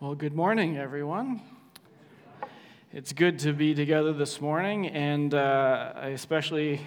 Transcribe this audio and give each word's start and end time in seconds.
Well, 0.00 0.14
good 0.14 0.36
morning, 0.36 0.76
everyone. 0.76 1.42
It's 2.92 3.12
good 3.12 3.40
to 3.40 3.52
be 3.52 3.74
together 3.74 4.12
this 4.12 4.40
morning, 4.40 4.86
and 4.86 5.34
uh, 5.34 5.92
I 5.96 6.06
especially 6.10 6.86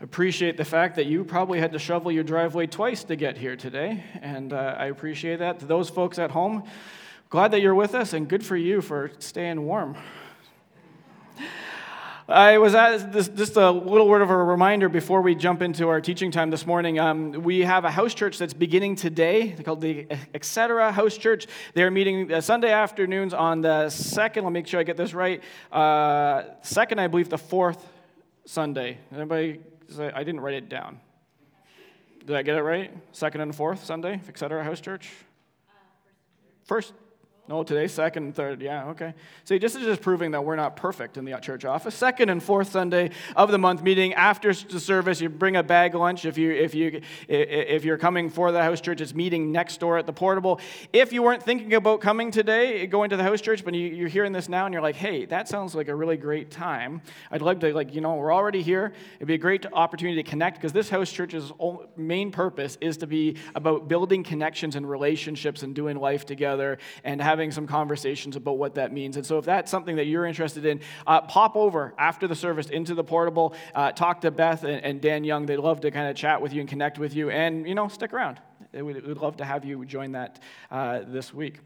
appreciate 0.00 0.56
the 0.56 0.64
fact 0.64 0.96
that 0.96 1.04
you 1.04 1.22
probably 1.22 1.60
had 1.60 1.72
to 1.72 1.78
shovel 1.78 2.10
your 2.10 2.24
driveway 2.24 2.66
twice 2.66 3.04
to 3.04 3.16
get 3.16 3.36
here 3.36 3.56
today, 3.56 4.02
and 4.22 4.54
uh, 4.54 4.74
I 4.78 4.86
appreciate 4.86 5.40
that. 5.40 5.60
To 5.60 5.66
those 5.66 5.90
folks 5.90 6.18
at 6.18 6.30
home, 6.30 6.62
glad 7.28 7.50
that 7.50 7.60
you're 7.60 7.74
with 7.74 7.94
us, 7.94 8.14
and 8.14 8.26
good 8.26 8.42
for 8.42 8.56
you 8.56 8.80
for 8.80 9.10
staying 9.18 9.62
warm. 9.62 9.94
I 12.28 12.58
was 12.58 12.74
at 12.74 13.12
this, 13.12 13.28
just 13.28 13.54
a 13.54 13.70
little 13.70 14.08
word 14.08 14.20
of 14.20 14.30
a 14.30 14.36
reminder 14.36 14.88
before 14.88 15.22
we 15.22 15.36
jump 15.36 15.62
into 15.62 15.88
our 15.88 16.00
teaching 16.00 16.32
time 16.32 16.50
this 16.50 16.66
morning. 16.66 16.98
Um, 16.98 17.30
we 17.30 17.60
have 17.60 17.84
a 17.84 17.90
house 17.90 18.14
church 18.14 18.36
that's 18.36 18.52
beginning 18.52 18.96
today 18.96 19.54
called 19.64 19.80
the 19.80 20.08
Etc. 20.34 20.90
House 20.90 21.16
Church. 21.16 21.46
They're 21.74 21.92
meeting 21.92 22.32
uh, 22.32 22.40
Sunday 22.40 22.72
afternoons 22.72 23.32
on 23.32 23.60
the 23.60 23.90
second, 23.90 24.42
let 24.42 24.50
me 24.50 24.54
make 24.54 24.66
sure 24.66 24.80
I 24.80 24.82
get 24.82 24.96
this 24.96 25.14
right, 25.14 25.40
uh, 25.70 26.42
second, 26.62 26.98
I 26.98 27.06
believe, 27.06 27.28
the 27.28 27.38
fourth 27.38 27.86
Sunday. 28.44 28.98
Anybody 29.14 29.60
I 29.96 30.24
didn't 30.24 30.40
write 30.40 30.54
it 30.54 30.68
down. 30.68 30.98
Did 32.24 32.34
I 32.34 32.42
get 32.42 32.56
it 32.56 32.62
right? 32.62 32.92
Second 33.12 33.42
and 33.42 33.54
fourth 33.54 33.84
Sunday, 33.84 34.20
Etc. 34.26 34.64
House 34.64 34.80
Church? 34.80 35.12
First 36.64 36.92
Oh, 37.48 37.58
no, 37.58 37.62
today, 37.62 37.86
second 37.86 38.24
and 38.24 38.34
third. 38.34 38.60
Yeah, 38.60 38.88
okay. 38.88 39.14
See, 39.44 39.58
this 39.58 39.76
is 39.76 39.84
just 39.84 40.00
proving 40.00 40.32
that 40.32 40.44
we're 40.44 40.56
not 40.56 40.74
perfect 40.74 41.16
in 41.16 41.24
the 41.24 41.38
church 41.38 41.64
office. 41.64 41.94
Second 41.94 42.28
and 42.28 42.42
fourth 42.42 42.70
Sunday 42.70 43.10
of 43.36 43.52
the 43.52 43.58
month 43.58 43.82
meeting 43.82 44.14
after 44.14 44.52
the 44.52 44.80
service, 44.80 45.20
you 45.20 45.28
bring 45.28 45.54
a 45.54 45.62
bag 45.62 45.94
lunch. 45.94 46.24
If 46.24 46.38
you 46.38 46.50
if 46.50 46.74
you 46.74 47.00
if 47.28 47.84
you're 47.84 47.98
coming 47.98 48.30
for 48.30 48.50
the 48.50 48.62
house 48.62 48.80
church, 48.80 49.00
it's 49.00 49.14
meeting 49.14 49.52
next 49.52 49.78
door 49.78 49.96
at 49.96 50.06
the 50.06 50.12
portable. 50.12 50.60
If 50.92 51.12
you 51.12 51.22
weren't 51.22 51.42
thinking 51.42 51.72
about 51.74 52.00
coming 52.00 52.32
today, 52.32 52.84
going 52.86 53.10
to 53.10 53.16
the 53.16 53.22
house 53.22 53.40
church, 53.40 53.64
but 53.64 53.74
you, 53.74 54.06
are 54.06 54.08
hearing 54.08 54.32
this 54.32 54.48
now 54.48 54.66
and 54.66 54.72
you're 54.72 54.82
like, 54.82 54.96
hey, 54.96 55.24
that 55.26 55.48
sounds 55.48 55.74
like 55.74 55.88
a 55.88 55.94
really 55.94 56.16
great 56.16 56.50
time. 56.50 57.00
I'd 57.30 57.42
love 57.42 57.60
to 57.60 57.72
like 57.72 57.94
you 57.94 58.00
know 58.00 58.16
we're 58.16 58.34
already 58.34 58.62
here. 58.62 58.92
It'd 59.16 59.28
be 59.28 59.34
a 59.34 59.38
great 59.38 59.66
opportunity 59.72 60.20
to 60.22 60.28
connect 60.28 60.56
because 60.56 60.72
this 60.72 60.90
house 60.90 61.12
church's 61.12 61.52
main 61.96 62.32
purpose 62.32 62.76
is 62.80 62.96
to 62.98 63.06
be 63.06 63.36
about 63.54 63.86
building 63.86 64.24
connections 64.24 64.74
and 64.74 64.88
relationships 64.88 65.62
and 65.62 65.74
doing 65.74 65.96
life 65.96 66.26
together 66.26 66.78
and 67.04 67.22
having 67.22 67.35
having 67.36 67.52
some 67.52 67.66
conversations 67.66 68.34
about 68.34 68.56
what 68.56 68.76
that 68.76 68.94
means. 68.94 69.18
And 69.18 69.26
so, 69.26 69.36
if 69.36 69.44
that's 69.44 69.70
something 69.70 69.96
that 69.96 70.06
you're 70.06 70.24
interested 70.24 70.64
in, 70.64 70.80
uh, 71.06 71.20
pop 71.20 71.54
over 71.54 71.92
after 71.98 72.26
the 72.26 72.34
service 72.34 72.70
into 72.70 72.94
the 72.94 73.04
portable, 73.04 73.54
uh, 73.74 73.92
talk 73.92 74.22
to 74.22 74.30
Beth 74.30 74.64
and, 74.64 74.82
and, 74.82 75.02
Dan 75.02 75.22
Young. 75.22 75.44
They'd 75.44 75.58
love 75.58 75.82
to 75.82 75.90
kind 75.90 76.08
of 76.08 76.16
chat 76.16 76.40
with 76.40 76.54
you 76.54 76.60
and 76.60 76.68
connect 76.68 76.98
with 76.98 77.14
you, 77.14 77.28
and 77.28 77.68
you 77.68 77.74
know, 77.74 77.88
stick 77.88 78.14
around. 78.14 78.40
We'd, 78.72 79.06
we'd 79.06 79.18
love 79.18 79.36
to 79.36 79.44
have 79.44 79.66
you 79.66 79.84
join 79.84 80.12
that 80.12 80.40
uh, 80.70 81.00
this 81.06 81.34
week. 81.34 81.60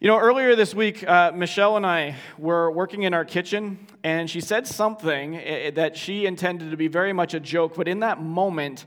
You 0.00 0.08
know, 0.08 0.18
earlier 0.18 0.54
this 0.54 0.74
week, 0.74 1.02
uh, 1.08 1.32
Michelle 1.34 1.78
and 1.78 1.86
I 1.86 2.16
were 2.36 2.70
working 2.70 3.04
in 3.04 3.14
our 3.14 3.24
kitchen, 3.24 3.86
and 4.04 4.28
she 4.28 4.42
said 4.42 4.66
something 4.66 5.34
eh, 5.34 5.40
eh, 5.40 5.70
that 5.70 5.96
she 5.96 6.26
intended 6.26 6.70
to 6.72 6.76
be 6.76 6.88
very 6.88 7.14
much 7.14 7.32
a 7.32 7.40
joke, 7.40 7.74
but 7.74 7.88
in 7.88 8.00
that 8.00 8.22
moment, 8.22 8.84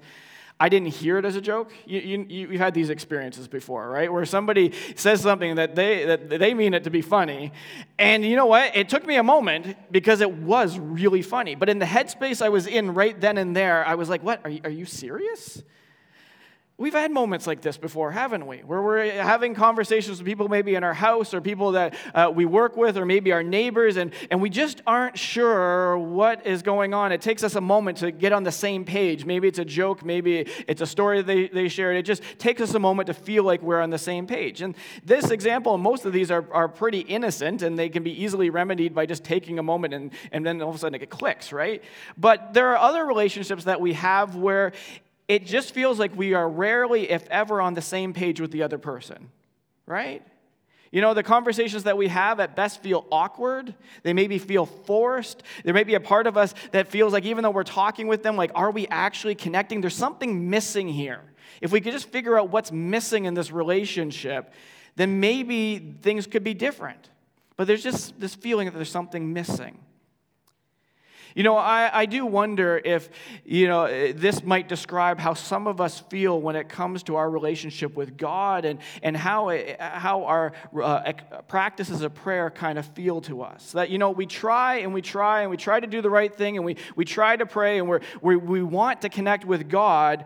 I 0.61 0.69
didn't 0.69 0.89
hear 0.89 1.17
it 1.17 1.25
as 1.25 1.35
a 1.35 1.41
joke. 1.41 1.71
You, 1.87 2.23
you, 2.29 2.47
have 2.49 2.59
had 2.59 2.73
these 2.75 2.91
experiences 2.91 3.47
before, 3.47 3.89
right? 3.89 4.13
Where 4.13 4.25
somebody 4.25 4.73
says 4.95 5.19
something 5.21 5.55
that 5.55 5.73
they, 5.73 6.05
that 6.05 6.29
they 6.29 6.53
mean 6.53 6.75
it 6.75 6.83
to 6.83 6.91
be 6.91 7.01
funny. 7.01 7.51
And 7.97 8.23
you 8.23 8.35
know 8.35 8.45
what? 8.45 8.75
It 8.75 8.87
took 8.87 9.07
me 9.07 9.15
a 9.15 9.23
moment 9.23 9.75
because 9.91 10.21
it 10.21 10.31
was 10.31 10.77
really 10.77 11.23
funny. 11.23 11.55
But 11.55 11.69
in 11.69 11.79
the 11.79 11.87
headspace 11.87 12.43
I 12.43 12.49
was 12.49 12.67
in 12.67 12.93
right 12.93 13.19
then 13.19 13.39
and 13.39 13.55
there, 13.55 13.83
I 13.83 13.95
was 13.95 14.07
like, 14.07 14.21
what? 14.21 14.39
Are 14.43 14.51
you, 14.51 14.61
are 14.63 14.69
you 14.69 14.85
serious? 14.85 15.63
We've 16.81 16.93
had 16.93 17.11
moments 17.11 17.45
like 17.45 17.61
this 17.61 17.77
before, 17.77 18.09
haven't 18.09 18.47
we? 18.47 18.57
Where 18.57 18.81
we're 18.81 19.11
having 19.11 19.53
conversations 19.53 20.17
with 20.17 20.25
people 20.25 20.47
maybe 20.47 20.73
in 20.73 20.83
our 20.83 20.95
house 20.95 21.31
or 21.31 21.39
people 21.39 21.73
that 21.73 21.93
uh, 22.15 22.31
we 22.33 22.45
work 22.45 22.75
with 22.75 22.97
or 22.97 23.05
maybe 23.05 23.31
our 23.31 23.43
neighbors, 23.43 23.97
and, 23.97 24.11
and 24.31 24.41
we 24.41 24.49
just 24.49 24.81
aren't 24.87 25.15
sure 25.15 25.95
what 25.99 26.47
is 26.47 26.63
going 26.63 26.95
on. 26.95 27.11
It 27.11 27.21
takes 27.21 27.43
us 27.43 27.53
a 27.53 27.61
moment 27.61 27.99
to 27.99 28.09
get 28.09 28.31
on 28.33 28.41
the 28.41 28.51
same 28.51 28.83
page. 28.83 29.25
Maybe 29.25 29.47
it's 29.47 29.59
a 29.59 29.63
joke, 29.63 30.03
maybe 30.03 30.47
it's 30.67 30.81
a 30.81 30.87
story 30.87 31.21
they, 31.21 31.49
they 31.49 31.67
shared. 31.67 31.97
It 31.97 32.01
just 32.01 32.23
takes 32.39 32.61
us 32.61 32.73
a 32.73 32.79
moment 32.79 33.05
to 33.05 33.13
feel 33.13 33.43
like 33.43 33.61
we're 33.61 33.79
on 33.79 33.91
the 33.91 33.99
same 33.99 34.25
page. 34.25 34.63
And 34.63 34.75
this 35.05 35.29
example, 35.29 35.77
most 35.77 36.05
of 36.05 36.13
these 36.13 36.31
are, 36.31 36.51
are 36.51 36.67
pretty 36.67 37.01
innocent 37.01 37.61
and 37.61 37.77
they 37.77 37.89
can 37.89 38.01
be 38.01 38.23
easily 38.23 38.49
remedied 38.49 38.95
by 38.95 39.05
just 39.05 39.23
taking 39.23 39.59
a 39.59 39.63
moment 39.63 39.93
and, 39.93 40.09
and 40.31 40.43
then 40.43 40.59
all 40.63 40.69
of 40.69 40.75
a 40.77 40.79
sudden 40.79 40.99
it 40.99 41.09
clicks, 41.11 41.51
right? 41.51 41.83
But 42.17 42.55
there 42.55 42.69
are 42.69 42.77
other 42.77 43.05
relationships 43.05 43.65
that 43.65 43.79
we 43.79 43.93
have 43.93 44.35
where 44.35 44.71
it 45.31 45.45
just 45.45 45.73
feels 45.73 45.97
like 45.97 46.13
we 46.13 46.33
are 46.33 46.49
rarely, 46.49 47.09
if 47.09 47.25
ever, 47.29 47.61
on 47.61 47.73
the 47.73 47.81
same 47.81 48.11
page 48.11 48.41
with 48.41 48.51
the 48.51 48.63
other 48.63 48.77
person, 48.77 49.29
right? 49.85 50.21
You 50.91 50.99
know, 50.99 51.13
the 51.13 51.23
conversations 51.23 51.83
that 51.83 51.97
we 51.97 52.09
have 52.09 52.41
at 52.41 52.53
best 52.53 52.83
feel 52.83 53.07
awkward. 53.13 53.73
They 54.03 54.11
maybe 54.11 54.39
feel 54.39 54.65
forced. 54.65 55.41
There 55.63 55.73
may 55.73 55.85
be 55.85 55.93
a 55.93 56.01
part 56.01 56.27
of 56.27 56.35
us 56.35 56.53
that 56.71 56.89
feels 56.89 57.13
like 57.13 57.23
even 57.23 57.43
though 57.43 57.51
we're 57.51 57.63
talking 57.63 58.07
with 58.07 58.23
them, 58.23 58.35
like, 58.35 58.51
are 58.55 58.71
we 58.71 58.87
actually 58.87 59.35
connecting? 59.35 59.79
There's 59.79 59.95
something 59.95 60.49
missing 60.49 60.89
here. 60.89 61.21
If 61.61 61.71
we 61.71 61.79
could 61.79 61.93
just 61.93 62.09
figure 62.09 62.37
out 62.37 62.49
what's 62.49 62.73
missing 62.73 63.23
in 63.23 63.33
this 63.33 63.53
relationship, 63.53 64.51
then 64.97 65.21
maybe 65.21 65.95
things 66.01 66.27
could 66.27 66.43
be 66.43 66.53
different. 66.53 67.07
But 67.55 67.67
there's 67.67 67.83
just 67.83 68.19
this 68.19 68.35
feeling 68.35 68.65
that 68.65 68.75
there's 68.75 68.91
something 68.91 69.31
missing. 69.31 69.79
You 71.35 71.43
know, 71.43 71.55
I, 71.57 71.89
I 72.01 72.05
do 72.05 72.25
wonder 72.25 72.81
if, 72.83 73.09
you 73.45 73.67
know, 73.67 73.87
this 74.11 74.43
might 74.43 74.67
describe 74.67 75.19
how 75.19 75.33
some 75.33 75.67
of 75.67 75.79
us 75.79 75.99
feel 75.99 76.41
when 76.41 76.55
it 76.55 76.69
comes 76.69 77.03
to 77.03 77.15
our 77.15 77.29
relationship 77.29 77.95
with 77.95 78.17
God 78.17 78.65
and, 78.65 78.79
and 79.01 79.15
how, 79.15 79.49
it, 79.49 79.79
how 79.79 80.25
our 80.25 80.53
uh, 80.81 81.13
practices 81.47 82.01
of 82.01 82.13
prayer 82.13 82.49
kind 82.49 82.77
of 82.77 82.85
feel 82.87 83.21
to 83.21 83.41
us. 83.41 83.71
That, 83.71 83.89
you 83.89 83.97
know, 83.97 84.11
we 84.11 84.25
try 84.25 84.77
and 84.77 84.93
we 84.93 85.01
try 85.01 85.41
and 85.41 85.51
we 85.51 85.57
try 85.57 85.79
to 85.79 85.87
do 85.87 86.01
the 86.01 86.09
right 86.09 86.33
thing 86.33 86.57
and 86.57 86.65
we, 86.65 86.77
we 86.95 87.05
try 87.05 87.35
to 87.35 87.45
pray 87.45 87.79
and 87.79 87.87
we're, 87.87 88.01
we, 88.21 88.35
we 88.35 88.63
want 88.63 89.01
to 89.01 89.09
connect 89.09 89.45
with 89.45 89.69
God, 89.69 90.25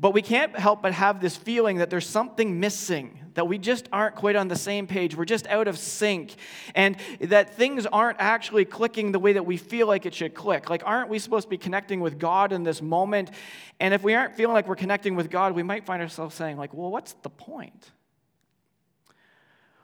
but 0.00 0.14
we 0.14 0.22
can't 0.22 0.58
help 0.58 0.80
but 0.80 0.94
have 0.94 1.20
this 1.20 1.36
feeling 1.36 1.76
that 1.76 1.90
there's 1.90 2.06
something 2.06 2.58
missing, 2.58 3.18
that 3.34 3.46
we 3.46 3.58
just 3.58 3.86
aren't 3.92 4.16
quite 4.16 4.34
on 4.34 4.48
the 4.48 4.56
same 4.56 4.86
page. 4.86 5.14
We're 5.14 5.26
just 5.26 5.46
out 5.48 5.68
of 5.68 5.78
sync. 5.78 6.34
And 6.74 6.96
that 7.20 7.54
things 7.54 7.84
aren't 7.84 8.16
actually 8.18 8.64
clicking 8.64 9.12
the 9.12 9.18
way 9.18 9.34
that 9.34 9.44
we 9.44 9.58
feel 9.58 9.86
like 9.86 10.06
it 10.06 10.14
should 10.14 10.34
click. 10.34 10.70
Like, 10.70 10.82
aren't 10.86 11.10
we 11.10 11.18
supposed 11.18 11.46
to 11.46 11.50
be 11.50 11.58
connecting 11.58 12.00
with 12.00 12.18
God 12.18 12.52
in 12.52 12.62
this 12.62 12.80
moment? 12.80 13.30
And 13.78 13.92
if 13.92 14.02
we 14.02 14.14
aren't 14.14 14.34
feeling 14.34 14.54
like 14.54 14.66
we're 14.66 14.74
connecting 14.74 15.16
with 15.16 15.30
God, 15.30 15.54
we 15.54 15.62
might 15.62 15.84
find 15.84 16.00
ourselves 16.00 16.34
saying, 16.34 16.56
like, 16.56 16.72
well, 16.72 16.90
what's 16.90 17.12
the 17.22 17.30
point? 17.30 17.92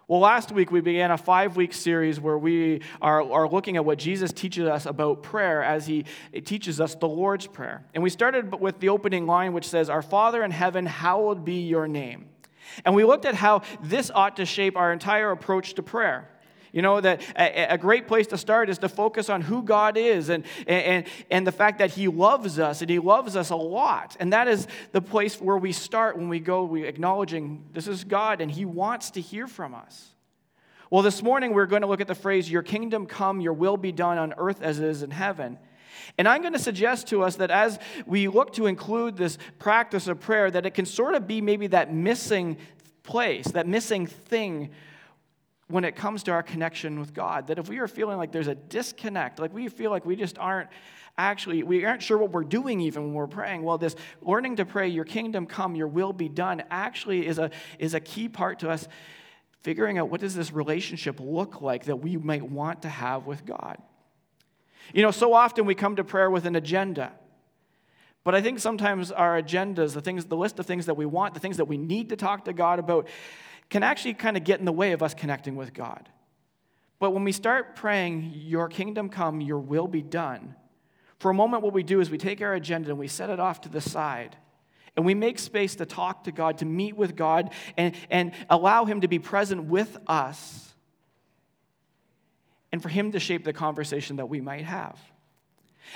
Well, 0.08 0.20
last 0.20 0.52
week 0.52 0.70
we 0.70 0.80
began 0.80 1.10
a 1.10 1.18
five 1.18 1.56
week 1.56 1.72
series 1.72 2.20
where 2.20 2.38
we 2.38 2.82
are, 3.02 3.28
are 3.28 3.48
looking 3.48 3.76
at 3.76 3.84
what 3.84 3.98
Jesus 3.98 4.32
teaches 4.32 4.68
us 4.68 4.86
about 4.86 5.24
prayer 5.24 5.64
as 5.64 5.84
he 5.84 6.04
teaches 6.44 6.80
us 6.80 6.94
the 6.94 7.08
Lord's 7.08 7.48
Prayer. 7.48 7.84
And 7.92 8.04
we 8.04 8.10
started 8.10 8.60
with 8.60 8.78
the 8.78 8.90
opening 8.90 9.26
line, 9.26 9.52
which 9.52 9.68
says, 9.68 9.90
Our 9.90 10.02
Father 10.02 10.44
in 10.44 10.52
heaven, 10.52 10.86
hallowed 10.86 11.44
be 11.44 11.62
your 11.62 11.88
name. 11.88 12.26
And 12.84 12.94
we 12.94 13.02
looked 13.02 13.24
at 13.24 13.34
how 13.34 13.62
this 13.82 14.12
ought 14.14 14.36
to 14.36 14.46
shape 14.46 14.76
our 14.76 14.92
entire 14.92 15.32
approach 15.32 15.74
to 15.74 15.82
prayer. 15.82 16.30
You 16.76 16.82
know, 16.82 17.00
that 17.00 17.22
a, 17.36 17.78
great 17.78 18.06
place 18.06 18.26
to 18.26 18.36
start 18.36 18.68
is 18.68 18.76
to 18.80 18.90
focus 18.90 19.30
on 19.30 19.40
who 19.40 19.62
God 19.62 19.96
is 19.96 20.28
and, 20.28 20.44
and, 20.66 21.06
and 21.30 21.46
the 21.46 21.50
fact 21.50 21.78
that 21.78 21.92
He 21.92 22.06
loves 22.06 22.58
us 22.58 22.82
and 22.82 22.90
He 22.90 22.98
loves 22.98 23.34
us 23.34 23.48
a 23.48 23.56
lot. 23.56 24.14
And 24.20 24.34
that 24.34 24.46
is 24.46 24.68
the 24.92 25.00
place 25.00 25.40
where 25.40 25.56
we 25.56 25.72
start 25.72 26.18
when 26.18 26.28
we 26.28 26.38
go 26.38 26.64
we 26.64 26.84
acknowledging 26.84 27.64
this 27.72 27.88
is 27.88 28.04
God 28.04 28.42
and 28.42 28.50
He 28.50 28.66
wants 28.66 29.12
to 29.12 29.22
hear 29.22 29.46
from 29.46 29.74
us. 29.74 30.08
Well, 30.90 31.00
this 31.00 31.22
morning 31.22 31.54
we're 31.54 31.64
going 31.64 31.80
to 31.80 31.88
look 31.88 32.02
at 32.02 32.08
the 32.08 32.14
phrase, 32.14 32.50
Your 32.50 32.62
kingdom 32.62 33.06
come, 33.06 33.40
your 33.40 33.54
will 33.54 33.78
be 33.78 33.90
done 33.90 34.18
on 34.18 34.34
earth 34.36 34.60
as 34.60 34.78
it 34.78 34.84
is 34.84 35.02
in 35.02 35.10
heaven. 35.10 35.56
And 36.18 36.28
I'm 36.28 36.42
going 36.42 36.52
to 36.52 36.58
suggest 36.58 37.06
to 37.06 37.22
us 37.22 37.36
that 37.36 37.50
as 37.50 37.78
we 38.04 38.28
look 38.28 38.52
to 38.52 38.66
include 38.66 39.16
this 39.16 39.38
practice 39.58 40.08
of 40.08 40.20
prayer, 40.20 40.50
that 40.50 40.66
it 40.66 40.74
can 40.74 40.84
sort 40.84 41.14
of 41.14 41.26
be 41.26 41.40
maybe 41.40 41.68
that 41.68 41.90
missing 41.90 42.58
place, 43.02 43.46
that 43.52 43.66
missing 43.66 44.06
thing 44.06 44.72
when 45.68 45.84
it 45.84 45.96
comes 45.96 46.22
to 46.24 46.32
our 46.32 46.42
connection 46.42 47.00
with 47.00 47.12
God. 47.12 47.48
That 47.48 47.58
if 47.58 47.68
we 47.68 47.78
are 47.78 47.88
feeling 47.88 48.18
like 48.18 48.32
there's 48.32 48.46
a 48.48 48.54
disconnect, 48.54 49.38
like 49.38 49.52
we 49.52 49.68
feel 49.68 49.90
like 49.90 50.06
we 50.06 50.16
just 50.16 50.38
aren't 50.38 50.68
actually, 51.18 51.62
we 51.62 51.84
aren't 51.84 52.02
sure 52.02 52.18
what 52.18 52.30
we're 52.30 52.44
doing 52.44 52.80
even 52.80 53.04
when 53.04 53.14
we're 53.14 53.26
praying. 53.26 53.62
Well, 53.62 53.78
this 53.78 53.96
learning 54.20 54.56
to 54.56 54.66
pray, 54.66 54.88
your 54.88 55.04
kingdom 55.04 55.46
come, 55.46 55.74
your 55.74 55.88
will 55.88 56.12
be 56.12 56.28
done, 56.28 56.62
actually 56.70 57.26
is 57.26 57.38
a, 57.38 57.50
is 57.78 57.94
a 57.94 58.00
key 58.00 58.28
part 58.28 58.60
to 58.60 58.70
us 58.70 58.86
figuring 59.62 59.98
out 59.98 60.08
what 60.10 60.20
does 60.20 60.34
this 60.34 60.52
relationship 60.52 61.18
look 61.18 61.60
like 61.60 61.86
that 61.86 61.96
we 61.96 62.16
might 62.16 62.42
want 62.42 62.82
to 62.82 62.88
have 62.88 63.26
with 63.26 63.44
God. 63.44 63.78
You 64.94 65.02
know, 65.02 65.10
so 65.10 65.32
often 65.32 65.66
we 65.66 65.74
come 65.74 65.96
to 65.96 66.04
prayer 66.04 66.30
with 66.30 66.46
an 66.46 66.54
agenda. 66.54 67.12
But 68.22 68.34
I 68.34 68.42
think 68.42 68.58
sometimes 68.58 69.10
our 69.10 69.40
agendas, 69.40 69.94
the 69.94 70.00
things, 70.00 70.26
the 70.26 70.36
list 70.36 70.58
of 70.58 70.66
things 70.66 70.86
that 70.86 70.96
we 70.96 71.06
want, 71.06 71.34
the 71.34 71.40
things 71.40 71.56
that 71.56 71.64
we 71.64 71.78
need 71.78 72.10
to 72.10 72.16
talk 72.16 72.44
to 72.44 72.52
God 72.52 72.78
about, 72.78 73.08
can 73.70 73.82
actually 73.82 74.14
kind 74.14 74.36
of 74.36 74.44
get 74.44 74.58
in 74.58 74.64
the 74.64 74.72
way 74.72 74.92
of 74.92 75.02
us 75.02 75.14
connecting 75.14 75.56
with 75.56 75.74
God. 75.74 76.08
But 76.98 77.10
when 77.10 77.24
we 77.24 77.32
start 77.32 77.76
praying, 77.76 78.32
Your 78.34 78.68
kingdom 78.68 79.08
come, 79.08 79.40
Your 79.40 79.58
will 79.58 79.88
be 79.88 80.02
done, 80.02 80.54
for 81.18 81.30
a 81.30 81.34
moment, 81.34 81.62
what 81.62 81.72
we 81.72 81.82
do 81.82 82.00
is 82.00 82.10
we 82.10 82.18
take 82.18 82.42
our 82.42 82.54
agenda 82.54 82.90
and 82.90 82.98
we 82.98 83.08
set 83.08 83.30
it 83.30 83.40
off 83.40 83.62
to 83.62 83.68
the 83.68 83.80
side 83.80 84.36
and 84.96 85.04
we 85.04 85.14
make 85.14 85.38
space 85.38 85.76
to 85.76 85.86
talk 85.86 86.24
to 86.24 86.32
God, 86.32 86.58
to 86.58 86.64
meet 86.64 86.96
with 86.96 87.16
God, 87.16 87.52
and, 87.76 87.94
and 88.10 88.32
allow 88.48 88.86
Him 88.86 89.02
to 89.02 89.08
be 89.08 89.18
present 89.18 89.64
with 89.64 89.96
us, 90.06 90.74
and 92.72 92.82
for 92.82 92.88
Him 92.88 93.12
to 93.12 93.20
shape 93.20 93.44
the 93.44 93.52
conversation 93.52 94.16
that 94.16 94.26
we 94.26 94.40
might 94.40 94.64
have. 94.64 94.98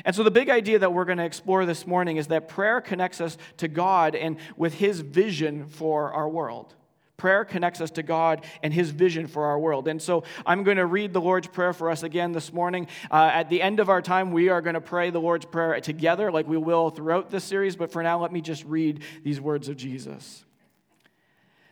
And 0.05 0.15
so, 0.15 0.23
the 0.23 0.31
big 0.31 0.51
idea 0.51 0.79
that 0.79 0.93
we're 0.93 1.07
going 1.07 1.19
to 1.19 1.25
explore 1.25 1.65
this 1.65 1.87
morning 1.87 2.19
is 2.19 2.29
that 2.29 2.49
prayer 2.49 2.81
connects 2.81 3.21
us 3.21 3.39
to 3.57 3.69
God 3.69 4.15
and 4.15 4.37
with 4.57 4.75
His 4.75 5.01
vision 5.01 5.67
for 5.67 6.13
our 6.13 6.29
world. 6.29 6.75
Prayer 7.21 7.45
connects 7.45 7.83
us 7.83 7.91
to 7.91 8.03
God 8.03 8.47
and 8.63 8.73
His 8.73 8.89
vision 8.89 9.27
for 9.27 9.45
our 9.45 9.59
world. 9.59 9.89
And 9.89 10.01
so 10.01 10.25
I'm 10.47 10.65
going 10.65 10.79
to 10.79 10.87
read 10.87 11.13
the 11.13 11.21
Lord's 11.21 11.49
Prayer 11.49 11.75
for 11.75 11.91
us 11.91 12.03
again 12.03 12.33
this 12.33 12.51
morning. 12.51 12.87
Uh, 13.11 13.31
at 13.35 13.51
the 13.51 13.61
end 13.61 13.79
of 13.79 13.91
our 13.91 14.01
time, 14.01 14.33
we 14.33 14.49
are 14.49 14.63
going 14.63 14.73
to 14.73 14.81
pray 14.81 15.11
the 15.11 15.21
Lord's 15.21 15.45
Prayer 15.45 15.79
together, 15.83 16.33
like 16.33 16.49
we 16.49 16.57
will 16.57 16.89
throughout 16.89 17.31
this 17.31 17.45
series. 17.45 17.77
But 17.77 17.93
for 17.93 18.03
now, 18.03 18.23
let 18.23 18.33
me 18.33 18.41
just 18.41 18.65
read 18.65 19.03
these 19.23 19.39
words 19.39 19.69
of 19.69 19.77
Jesus. 19.77 20.47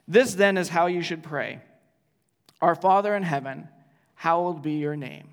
This 0.06 0.34
then 0.34 0.58
is 0.58 0.68
how 0.68 0.86
you 0.86 1.00
should 1.00 1.22
pray 1.22 1.60
Our 2.60 2.74
Father 2.74 3.16
in 3.16 3.22
heaven, 3.22 3.68
hallowed 4.16 4.60
be 4.60 4.72
your 4.72 4.96
name. 4.96 5.30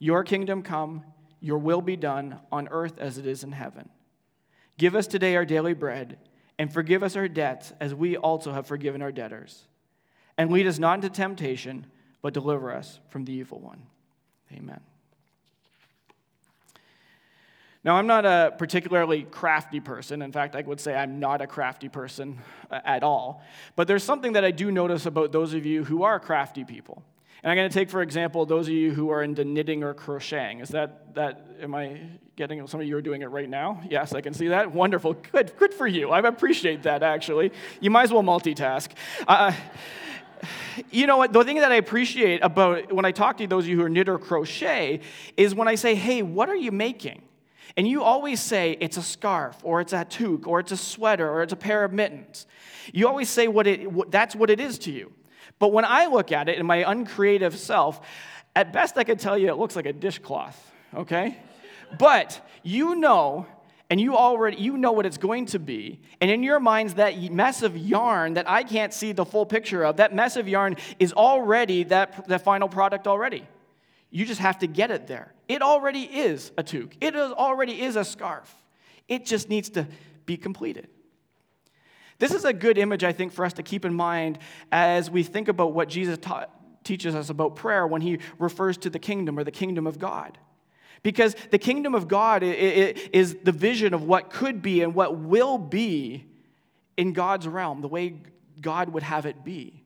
Your 0.00 0.24
kingdom 0.24 0.62
come, 0.62 1.04
your 1.40 1.58
will 1.58 1.80
be 1.80 1.94
done 1.94 2.40
on 2.50 2.66
earth 2.72 2.98
as 2.98 3.18
it 3.18 3.26
is 3.26 3.44
in 3.44 3.52
heaven. 3.52 3.88
Give 4.78 4.96
us 4.96 5.06
today 5.06 5.36
our 5.36 5.44
daily 5.44 5.74
bread 5.74 6.18
and 6.58 6.72
forgive 6.72 7.02
us 7.02 7.16
our 7.16 7.28
debts 7.28 7.72
as 7.80 7.94
we 7.94 8.16
also 8.16 8.52
have 8.52 8.66
forgiven 8.66 9.02
our 9.02 9.12
debtors. 9.12 9.64
And 10.36 10.50
lead 10.50 10.66
us 10.66 10.78
not 10.78 10.94
into 10.96 11.08
temptation, 11.08 11.86
but 12.22 12.34
deliver 12.34 12.72
us 12.72 13.00
from 13.10 13.24
the 13.24 13.32
evil 13.32 13.60
one. 13.60 13.82
Amen. 14.52 14.80
Now, 17.84 17.96
I'm 17.96 18.06
not 18.06 18.26
a 18.26 18.54
particularly 18.58 19.22
crafty 19.22 19.80
person. 19.80 20.20
In 20.20 20.32
fact, 20.32 20.56
I 20.56 20.62
would 20.62 20.80
say 20.80 20.94
I'm 20.94 21.20
not 21.20 21.40
a 21.40 21.46
crafty 21.46 21.88
person 21.88 22.38
uh, 22.70 22.80
at 22.84 23.02
all. 23.02 23.42
But 23.76 23.86
there's 23.86 24.02
something 24.02 24.32
that 24.32 24.44
I 24.44 24.50
do 24.50 24.70
notice 24.70 25.06
about 25.06 25.32
those 25.32 25.54
of 25.54 25.64
you 25.64 25.84
who 25.84 26.02
are 26.02 26.18
crafty 26.18 26.64
people. 26.64 27.02
And 27.42 27.52
I'm 27.52 27.56
going 27.56 27.70
to 27.70 27.74
take, 27.74 27.88
for 27.88 28.02
example, 28.02 28.46
those 28.46 28.66
of 28.66 28.74
you 28.74 28.92
who 28.92 29.10
are 29.10 29.22
into 29.22 29.44
knitting 29.44 29.84
or 29.84 29.94
crocheting. 29.94 30.60
Is 30.60 30.70
that, 30.70 31.14
that 31.14 31.46
am 31.60 31.74
I 31.74 32.00
getting, 32.34 32.66
some 32.66 32.80
of 32.80 32.86
you 32.86 32.96
are 32.96 33.02
doing 33.02 33.22
it 33.22 33.26
right 33.26 33.48
now? 33.48 33.80
Yes, 33.88 34.12
I 34.12 34.20
can 34.20 34.34
see 34.34 34.48
that. 34.48 34.72
Wonderful. 34.72 35.14
Good, 35.14 35.56
good 35.56 35.72
for 35.72 35.86
you. 35.86 36.10
I 36.10 36.18
appreciate 36.18 36.82
that, 36.82 37.02
actually. 37.02 37.52
You 37.80 37.90
might 37.90 38.04
as 38.04 38.12
well 38.12 38.24
multitask. 38.24 38.90
Uh, 39.26 39.52
you 40.90 41.06
know 41.06 41.16
what? 41.16 41.32
The 41.32 41.44
thing 41.44 41.56
that 41.56 41.70
I 41.70 41.76
appreciate 41.76 42.42
about 42.42 42.92
when 42.92 43.04
I 43.04 43.12
talk 43.12 43.38
to 43.38 43.46
those 43.46 43.64
of 43.64 43.70
you 43.70 43.76
who 43.76 43.84
are 43.84 43.88
knit 43.88 44.08
or 44.08 44.18
crochet 44.18 45.00
is 45.36 45.54
when 45.54 45.68
I 45.68 45.76
say, 45.76 45.94
hey, 45.94 46.22
what 46.22 46.48
are 46.48 46.56
you 46.56 46.72
making? 46.72 47.22
And 47.76 47.86
you 47.86 48.02
always 48.02 48.40
say 48.40 48.76
it's 48.80 48.96
a 48.96 49.02
scarf, 49.02 49.56
or 49.62 49.80
it's 49.80 49.92
a 49.92 50.04
toque, 50.04 50.48
or 50.48 50.58
it's 50.58 50.72
a 50.72 50.76
sweater, 50.76 51.30
or 51.30 51.42
it's 51.42 51.52
a 51.52 51.56
pair 51.56 51.84
of 51.84 51.92
mittens. 51.92 52.46
You 52.92 53.06
always 53.06 53.28
say 53.28 53.46
what 53.46 53.66
it, 53.68 54.10
that's 54.10 54.34
what 54.34 54.50
it 54.50 54.58
is 54.58 54.78
to 54.80 54.90
you. 54.90 55.12
But 55.58 55.72
when 55.72 55.84
I 55.84 56.06
look 56.06 56.32
at 56.32 56.48
it 56.48 56.58
in 56.58 56.66
my 56.66 56.90
uncreative 56.90 57.56
self, 57.56 58.00
at 58.54 58.72
best 58.72 58.96
I 58.96 59.04
could 59.04 59.18
tell 59.18 59.36
you 59.36 59.48
it 59.48 59.56
looks 59.56 59.76
like 59.76 59.86
a 59.86 59.92
dishcloth, 59.92 60.72
okay? 60.94 61.36
But 61.98 62.40
you 62.62 62.94
know, 62.96 63.46
and 63.90 64.00
you 64.00 64.16
already 64.16 64.58
you 64.58 64.76
know 64.76 64.92
what 64.92 65.06
it's 65.06 65.18
going 65.18 65.46
to 65.46 65.58
be, 65.58 66.00
and 66.20 66.30
in 66.30 66.42
your 66.42 66.60
minds 66.60 66.94
that 66.94 67.18
mess 67.32 67.62
of 67.62 67.76
yarn 67.76 68.34
that 68.34 68.48
I 68.48 68.62
can't 68.62 68.92
see 68.92 69.12
the 69.12 69.24
full 69.24 69.46
picture 69.46 69.84
of, 69.84 69.96
that 69.96 70.14
mess 70.14 70.36
of 70.36 70.48
yarn 70.48 70.76
is 70.98 71.12
already 71.12 71.84
that 71.84 72.28
the 72.28 72.38
final 72.38 72.68
product 72.68 73.06
already. 73.06 73.46
You 74.10 74.24
just 74.24 74.40
have 74.40 74.58
to 74.60 74.66
get 74.66 74.90
it 74.90 75.06
there. 75.06 75.32
It 75.48 75.62
already 75.62 76.02
is 76.02 76.50
a 76.56 76.62
toque. 76.62 76.94
It 77.00 77.14
is, 77.14 77.32
already 77.32 77.82
is 77.82 77.96
a 77.96 78.04
scarf. 78.04 78.54
It 79.06 79.26
just 79.26 79.48
needs 79.48 79.70
to 79.70 79.86
be 80.24 80.36
completed. 80.36 80.88
This 82.18 82.32
is 82.32 82.44
a 82.44 82.52
good 82.52 82.78
image, 82.78 83.04
I 83.04 83.12
think, 83.12 83.32
for 83.32 83.44
us 83.44 83.52
to 83.54 83.62
keep 83.62 83.84
in 83.84 83.94
mind 83.94 84.38
as 84.72 85.10
we 85.10 85.22
think 85.22 85.48
about 85.48 85.72
what 85.72 85.88
Jesus 85.88 86.18
taught, 86.18 86.50
teaches 86.84 87.14
us 87.14 87.30
about 87.30 87.54
prayer 87.54 87.86
when 87.86 88.00
he 88.00 88.18
refers 88.38 88.76
to 88.78 88.90
the 88.90 88.98
kingdom 88.98 89.38
or 89.38 89.44
the 89.44 89.50
kingdom 89.50 89.86
of 89.86 89.98
God. 89.98 90.38
Because 91.04 91.36
the 91.50 91.58
kingdom 91.58 91.94
of 91.94 92.08
God 92.08 92.42
is 92.42 93.36
the 93.44 93.52
vision 93.52 93.94
of 93.94 94.02
what 94.02 94.30
could 94.30 94.62
be 94.62 94.82
and 94.82 94.94
what 94.94 95.16
will 95.16 95.58
be 95.58 96.26
in 96.96 97.12
God's 97.12 97.46
realm, 97.46 97.82
the 97.82 97.88
way 97.88 98.16
God 98.60 98.88
would 98.88 99.04
have 99.04 99.24
it 99.24 99.44
be. 99.44 99.84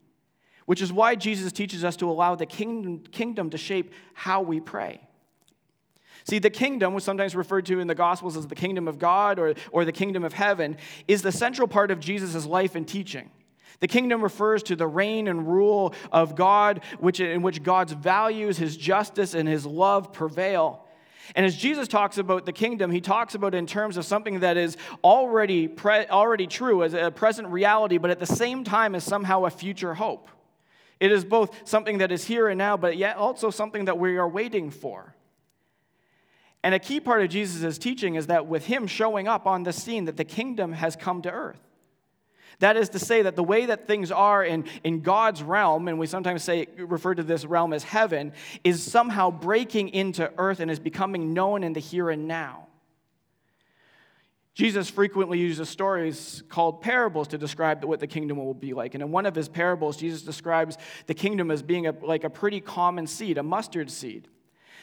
Which 0.64 0.80
is 0.80 0.90
why 0.90 1.16
Jesus 1.16 1.52
teaches 1.52 1.84
us 1.84 1.96
to 1.96 2.08
allow 2.08 2.34
the 2.34 2.46
kingdom, 2.46 3.50
to 3.50 3.58
shape 3.58 3.92
how 4.14 4.40
we 4.40 4.58
pray. 4.58 5.02
See, 6.24 6.38
the 6.38 6.50
kingdom, 6.50 6.94
was 6.94 7.04
sometimes 7.04 7.34
referred 7.34 7.66
to 7.66 7.80
in 7.80 7.86
the 7.86 7.94
Gospels 7.94 8.36
as 8.36 8.46
the 8.46 8.54
kingdom 8.54 8.88
of 8.88 8.98
God 8.98 9.38
or, 9.38 9.54
or 9.70 9.84
the 9.84 9.92
kingdom 9.92 10.24
of 10.24 10.32
heaven, 10.32 10.76
is 11.08 11.22
the 11.22 11.32
central 11.32 11.66
part 11.66 11.90
of 11.90 12.00
Jesus' 12.00 12.46
life 12.46 12.74
and 12.74 12.86
teaching. 12.86 13.30
The 13.80 13.88
kingdom 13.88 14.22
refers 14.22 14.62
to 14.64 14.76
the 14.76 14.86
reign 14.86 15.26
and 15.26 15.46
rule 15.46 15.94
of 16.12 16.36
God, 16.36 16.82
which, 17.00 17.18
in 17.18 17.42
which 17.42 17.64
God's 17.64 17.92
values, 17.92 18.56
his 18.56 18.76
justice, 18.76 19.34
and 19.34 19.48
his 19.48 19.66
love 19.66 20.12
prevail. 20.12 20.86
And 21.34 21.44
as 21.46 21.56
Jesus 21.56 21.88
talks 21.88 22.18
about 22.18 22.46
the 22.46 22.52
kingdom, 22.52 22.90
he 22.90 23.00
talks 23.00 23.34
about 23.34 23.54
it 23.54 23.58
in 23.58 23.66
terms 23.66 23.96
of 23.96 24.04
something 24.04 24.40
that 24.40 24.56
is 24.56 24.76
already, 25.02 25.66
pre- 25.66 26.06
already 26.06 26.46
true, 26.46 26.84
as 26.84 26.94
a 26.94 27.10
present 27.10 27.48
reality, 27.48 27.98
but 27.98 28.10
at 28.10 28.20
the 28.20 28.26
same 28.26 28.64
time 28.64 28.94
is 28.94 29.02
somehow 29.02 29.46
a 29.46 29.50
future 29.50 29.94
hope. 29.94 30.28
It 31.00 31.10
is 31.10 31.24
both 31.24 31.68
something 31.68 31.98
that 31.98 32.12
is 32.12 32.24
here 32.24 32.48
and 32.48 32.58
now, 32.58 32.76
but 32.76 32.96
yet 32.96 33.16
also 33.16 33.50
something 33.50 33.86
that 33.86 33.98
we 33.98 34.16
are 34.16 34.28
waiting 34.28 34.70
for. 34.70 35.16
And 36.62 36.74
a 36.74 36.78
key 36.78 37.00
part 37.00 37.22
of 37.22 37.28
Jesus' 37.28 37.76
teaching 37.78 38.14
is 38.14 38.28
that 38.28 38.46
with 38.46 38.66
him 38.66 38.86
showing 38.86 39.26
up 39.26 39.46
on 39.46 39.64
the 39.64 39.72
scene, 39.72 40.04
that 40.04 40.16
the 40.16 40.24
kingdom 40.24 40.72
has 40.72 40.94
come 40.94 41.22
to 41.22 41.30
earth. 41.30 41.60
That 42.60 42.76
is 42.76 42.90
to 42.90 43.00
say, 43.00 43.22
that 43.22 43.34
the 43.34 43.42
way 43.42 43.66
that 43.66 43.88
things 43.88 44.12
are 44.12 44.44
in, 44.44 44.66
in 44.84 45.00
God's 45.00 45.42
realm, 45.42 45.88
and 45.88 45.98
we 45.98 46.06
sometimes 46.06 46.44
say 46.44 46.68
refer 46.76 47.14
to 47.14 47.22
this 47.24 47.44
realm 47.44 47.72
as 47.72 47.82
heaven, 47.82 48.32
is 48.62 48.82
somehow 48.82 49.32
breaking 49.32 49.88
into 49.88 50.30
earth 50.38 50.60
and 50.60 50.70
is 50.70 50.78
becoming 50.78 51.34
known 51.34 51.64
in 51.64 51.72
the 51.72 51.80
here 51.80 52.10
and 52.10 52.28
now. 52.28 52.68
Jesus 54.54 54.88
frequently 54.88 55.38
uses 55.38 55.68
stories 55.68 56.44
called 56.50 56.82
parables 56.82 57.26
to 57.28 57.38
describe 57.38 57.82
what 57.84 57.98
the 57.98 58.06
kingdom 58.06 58.36
will 58.36 58.54
be 58.54 58.74
like. 58.74 58.94
And 58.94 59.02
in 59.02 59.10
one 59.10 59.26
of 59.26 59.34
his 59.34 59.48
parables, 59.48 59.96
Jesus 59.96 60.22
describes 60.22 60.76
the 61.06 61.14
kingdom 61.14 61.50
as 61.50 61.62
being 61.62 61.86
a, 61.86 61.94
like 62.02 62.22
a 62.22 62.30
pretty 62.30 62.60
common 62.60 63.08
seed, 63.08 63.38
a 63.38 63.42
mustard 63.42 63.90
seed 63.90 64.28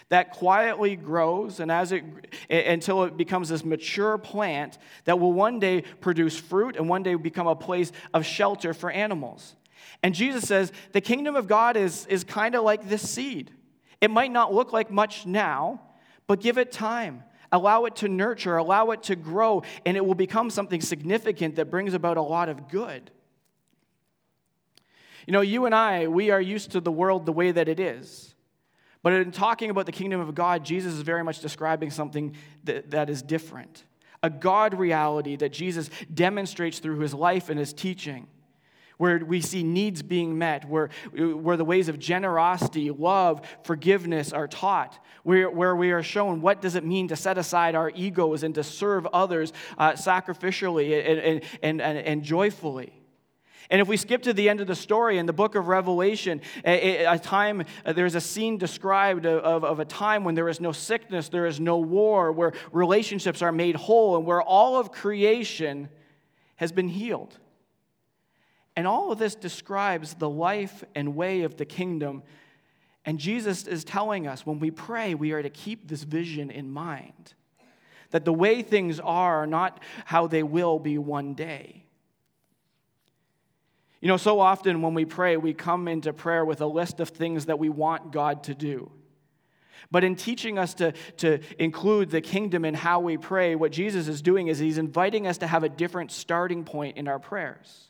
that 0.09 0.31
quietly 0.31 0.95
grows 0.95 1.59
and 1.59 1.71
as 1.71 1.91
it 1.91 2.03
until 2.49 3.03
it 3.03 3.15
becomes 3.15 3.49
this 3.49 3.63
mature 3.63 4.17
plant 4.17 4.77
that 5.05 5.19
will 5.19 5.33
one 5.33 5.59
day 5.59 5.81
produce 6.01 6.37
fruit 6.37 6.75
and 6.75 6.89
one 6.89 7.03
day 7.03 7.15
become 7.15 7.47
a 7.47 7.55
place 7.55 7.91
of 8.13 8.25
shelter 8.25 8.73
for 8.73 8.91
animals. 8.91 9.55
And 10.01 10.13
Jesus 10.15 10.47
says 10.47 10.71
the 10.91 11.01
kingdom 11.01 11.35
of 11.35 11.47
God 11.47 11.77
is, 11.77 12.05
is 12.07 12.23
kind 12.23 12.55
of 12.55 12.63
like 12.63 12.89
this 12.89 13.07
seed. 13.07 13.51
It 14.01 14.09
might 14.09 14.31
not 14.31 14.53
look 14.53 14.73
like 14.73 14.89
much 14.89 15.25
now, 15.25 15.81
but 16.25 16.41
give 16.41 16.57
it 16.57 16.71
time. 16.71 17.23
Allow 17.51 17.85
it 17.85 17.97
to 17.97 18.07
nurture, 18.07 18.57
allow 18.57 18.91
it 18.91 19.03
to 19.03 19.15
grow, 19.15 19.63
and 19.85 19.97
it 19.97 20.05
will 20.05 20.15
become 20.15 20.49
something 20.49 20.81
significant 20.81 21.55
that 21.55 21.71
brings 21.71 21.93
about 21.93 22.17
a 22.17 22.21
lot 22.21 22.47
of 22.47 22.69
good. 22.69 23.09
You 25.25 25.33
know, 25.33 25.41
you 25.41 25.65
and 25.65 25.75
I, 25.75 26.07
we 26.07 26.31
are 26.31 26.41
used 26.41 26.71
to 26.71 26.79
the 26.79 26.91
world 26.91 27.25
the 27.25 27.33
way 27.33 27.51
that 27.51 27.67
it 27.67 27.79
is. 27.79 28.28
But 29.01 29.13
in 29.13 29.31
talking 29.31 29.69
about 29.69 29.85
the 29.85 29.91
kingdom 29.91 30.19
of 30.19 30.35
God, 30.35 30.65
Jesus 30.65 30.93
is 30.93 31.01
very 31.01 31.23
much 31.23 31.39
describing 31.39 31.89
something 31.89 32.35
that, 32.65 32.91
that 32.91 33.09
is 33.09 33.21
different 33.21 33.83
a 34.21 34.29
God 34.29 34.77
reality 34.77 35.35
that 35.37 35.53
Jesus 35.53 35.89
demonstrates 36.13 36.79
through 36.79 36.99
his 36.99 37.13
life 37.13 37.49
and 37.49 37.57
his 37.57 37.73
teaching, 37.73 38.27
where 38.97 39.19
we 39.19 39.39
see 39.39 39.63
needs 39.63 40.01
being 40.01 40.37
met, 40.37 40.67
where, 40.67 40.89
where 41.13 41.55
the 41.55 41.63
ways 41.63 41.87
of 41.87 41.99
generosity, 41.99 42.91
love, 42.91 43.41
forgiveness 43.63 44.33
are 44.33 44.47
taught, 44.47 44.99
where, 45.23 45.49
where 45.49 45.75
we 45.75 45.91
are 45.91 46.03
shown 46.03 46.41
what 46.41 46.61
does 46.61 46.75
it 46.75 46.83
mean 46.83 47.07
to 47.07 47.15
set 47.15 47.37
aside 47.37 47.75
our 47.75 47.91
egos 47.95 48.43
and 48.43 48.55
to 48.55 48.63
serve 48.63 49.07
others 49.07 49.53
uh, 49.77 49.93
sacrificially 49.93 50.99
and, 50.99 51.41
and, 51.63 51.81
and, 51.81 51.97
and 51.97 52.23
joyfully. 52.23 52.98
And 53.69 53.81
if 53.81 53.87
we 53.87 53.97
skip 53.97 54.23
to 54.23 54.33
the 54.33 54.49
end 54.49 54.61
of 54.61 54.67
the 54.67 54.75
story 54.75 55.19
in 55.19 55.27
the 55.27 55.33
book 55.33 55.53
of 55.53 55.67
Revelation, 55.67 56.41
a, 56.65 57.05
a 57.05 57.19
time, 57.19 57.63
uh, 57.85 57.93
there's 57.93 58.15
a 58.15 58.21
scene 58.21 58.57
described 58.57 59.27
of, 59.27 59.63
of 59.63 59.79
a 59.79 59.85
time 59.85 60.23
when 60.23 60.33
there 60.33 60.49
is 60.49 60.59
no 60.59 60.71
sickness, 60.71 61.29
there 61.29 61.45
is 61.45 61.59
no 61.59 61.77
war, 61.77 62.31
where 62.31 62.53
relationships 62.71 63.41
are 63.43 63.51
made 63.51 63.75
whole, 63.75 64.17
and 64.17 64.25
where 64.25 64.41
all 64.41 64.77
of 64.77 64.91
creation 64.91 65.87
has 66.55 66.71
been 66.71 66.87
healed. 66.87 67.37
And 68.75 68.87
all 68.87 69.11
of 69.11 69.19
this 69.19 69.35
describes 69.35 70.15
the 70.15 70.29
life 70.29 70.83
and 70.95 71.15
way 71.15 71.43
of 71.43 71.57
the 71.57 71.65
kingdom. 71.65 72.23
And 73.05 73.19
Jesus 73.19 73.67
is 73.67 73.83
telling 73.83 74.25
us 74.25 74.45
when 74.45 74.59
we 74.59 74.71
pray, 74.71 75.13
we 75.13 75.31
are 75.31 75.43
to 75.43 75.49
keep 75.49 75.87
this 75.87 76.03
vision 76.03 76.49
in 76.49 76.71
mind 76.71 77.33
that 78.11 78.25
the 78.25 78.33
way 78.33 78.63
things 78.63 78.99
are 78.99 79.43
are 79.43 79.47
not 79.47 79.79
how 80.05 80.25
they 80.27 80.41
will 80.41 80.79
be 80.79 80.97
one 80.97 81.35
day. 81.35 81.85
You 84.01 84.07
know, 84.07 84.17
so 84.17 84.39
often 84.39 84.81
when 84.81 84.93
we 84.93 85.05
pray, 85.05 85.35
we 85.37 85.53
come 85.53 85.87
into 85.87 86.13
prayer 86.13 86.45
with 86.45 86.61
a 86.61 86.65
list 86.65 86.99
of 86.99 87.09
things 87.09 87.47
that 87.47 87.59
we 87.59 87.69
want 87.69 88.11
God 88.11 88.43
to 88.43 88.55
do. 88.55 88.91
But 89.91 90.03
in 90.03 90.15
teaching 90.15 90.57
us 90.57 90.73
to, 90.75 90.93
to 91.17 91.39
include 91.57 92.09
the 92.09 92.21
kingdom 92.21 92.63
in 92.63 92.73
how 92.75 92.99
we 92.99 93.17
pray, 93.17 93.55
what 93.55 93.71
Jesus 93.71 94.07
is 94.07 94.21
doing 94.21 94.47
is 94.47 94.59
he's 94.59 94.77
inviting 94.77 95.25
us 95.25 95.39
to 95.39 95.47
have 95.47 95.63
a 95.63 95.69
different 95.69 96.11
starting 96.11 96.63
point 96.63 96.97
in 96.97 97.07
our 97.07 97.19
prayers. 97.19 97.89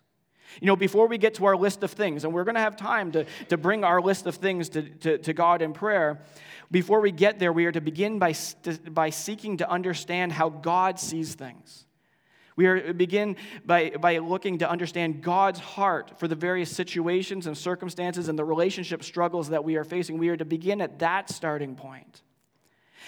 You 0.62 0.68
know, 0.68 0.76
before 0.76 1.08
we 1.08 1.18
get 1.18 1.36
to 1.36 1.46
our 1.46 1.56
list 1.56 1.84
of 1.84 1.92
things, 1.92 2.24
and 2.24 2.34
we're 2.34 2.44
going 2.44 2.56
to 2.56 2.62
have 2.62 2.76
time 2.76 3.12
to, 3.12 3.26
to 3.50 3.58
bring 3.58 3.84
our 3.84 4.02
list 4.02 4.26
of 4.26 4.36
things 4.36 4.70
to, 4.70 4.82
to, 4.82 5.18
to 5.20 5.34
God 5.34 5.62
in 5.62 5.74
prayer, 5.74 6.22
before 6.72 7.02
we 7.02 7.12
get 7.12 7.38
there, 7.38 7.54
we 7.54 7.66
are 7.66 7.72
to 7.72 7.82
begin 7.82 8.18
by, 8.18 8.34
by 8.90 9.10
seeking 9.10 9.58
to 9.58 9.70
understand 9.70 10.32
how 10.32 10.50
God 10.50 11.00
sees 11.00 11.36
things. 11.36 11.86
We 12.60 12.66
are 12.66 12.92
begin 12.94 13.38
by, 13.66 13.92
by 13.92 14.18
looking 14.18 14.58
to 14.58 14.70
understand 14.70 15.22
God's 15.22 15.62
heart 15.62 16.20
for 16.20 16.28
the 16.28 16.36
various 16.36 16.70
situations 16.70 17.48
and 17.48 17.58
circumstances 17.58 18.28
and 18.28 18.38
the 18.38 18.44
relationship 18.44 19.02
struggles 19.02 19.48
that 19.48 19.64
we 19.64 19.78
are 19.78 19.86
facing. 19.86 20.18
We 20.18 20.28
are 20.28 20.36
to 20.36 20.44
begin 20.44 20.82
at 20.82 21.00
that 21.00 21.30
starting 21.30 21.78
point. 21.78 22.22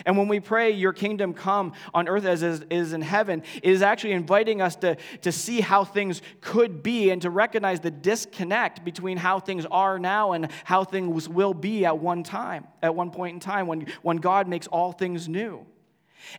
And 0.05 0.17
when 0.17 0.29
we 0.29 0.39
pray, 0.39 0.71
Your 0.71 0.93
kingdom 0.93 1.33
come 1.33 1.73
on 1.93 2.07
earth 2.07 2.23
as 2.23 2.43
is, 2.43 2.61
is 2.69 2.93
in 2.93 3.01
heaven, 3.01 3.43
it 3.61 3.69
is 3.69 3.81
actually 3.81 4.13
inviting 4.13 4.61
us 4.61 4.77
to, 4.77 4.95
to 5.23 5.33
see 5.33 5.59
how 5.59 5.83
things 5.83 6.21
could 6.39 6.81
be 6.81 7.09
and 7.09 7.21
to 7.21 7.29
recognize 7.29 7.81
the 7.81 7.91
disconnect 7.91 8.85
between 8.85 9.17
how 9.17 9.41
things 9.41 9.65
are 9.69 9.99
now 9.99 10.31
and 10.31 10.47
how 10.63 10.85
things 10.85 11.27
will 11.27 11.53
be 11.53 11.85
at 11.85 11.99
one 11.99 12.23
time, 12.23 12.67
at 12.81 12.95
one 12.95 13.11
point 13.11 13.33
in 13.33 13.41
time 13.41 13.67
when, 13.67 13.87
when 14.01 14.15
God 14.15 14.47
makes 14.47 14.67
all 14.67 14.93
things 14.93 15.27
new. 15.27 15.65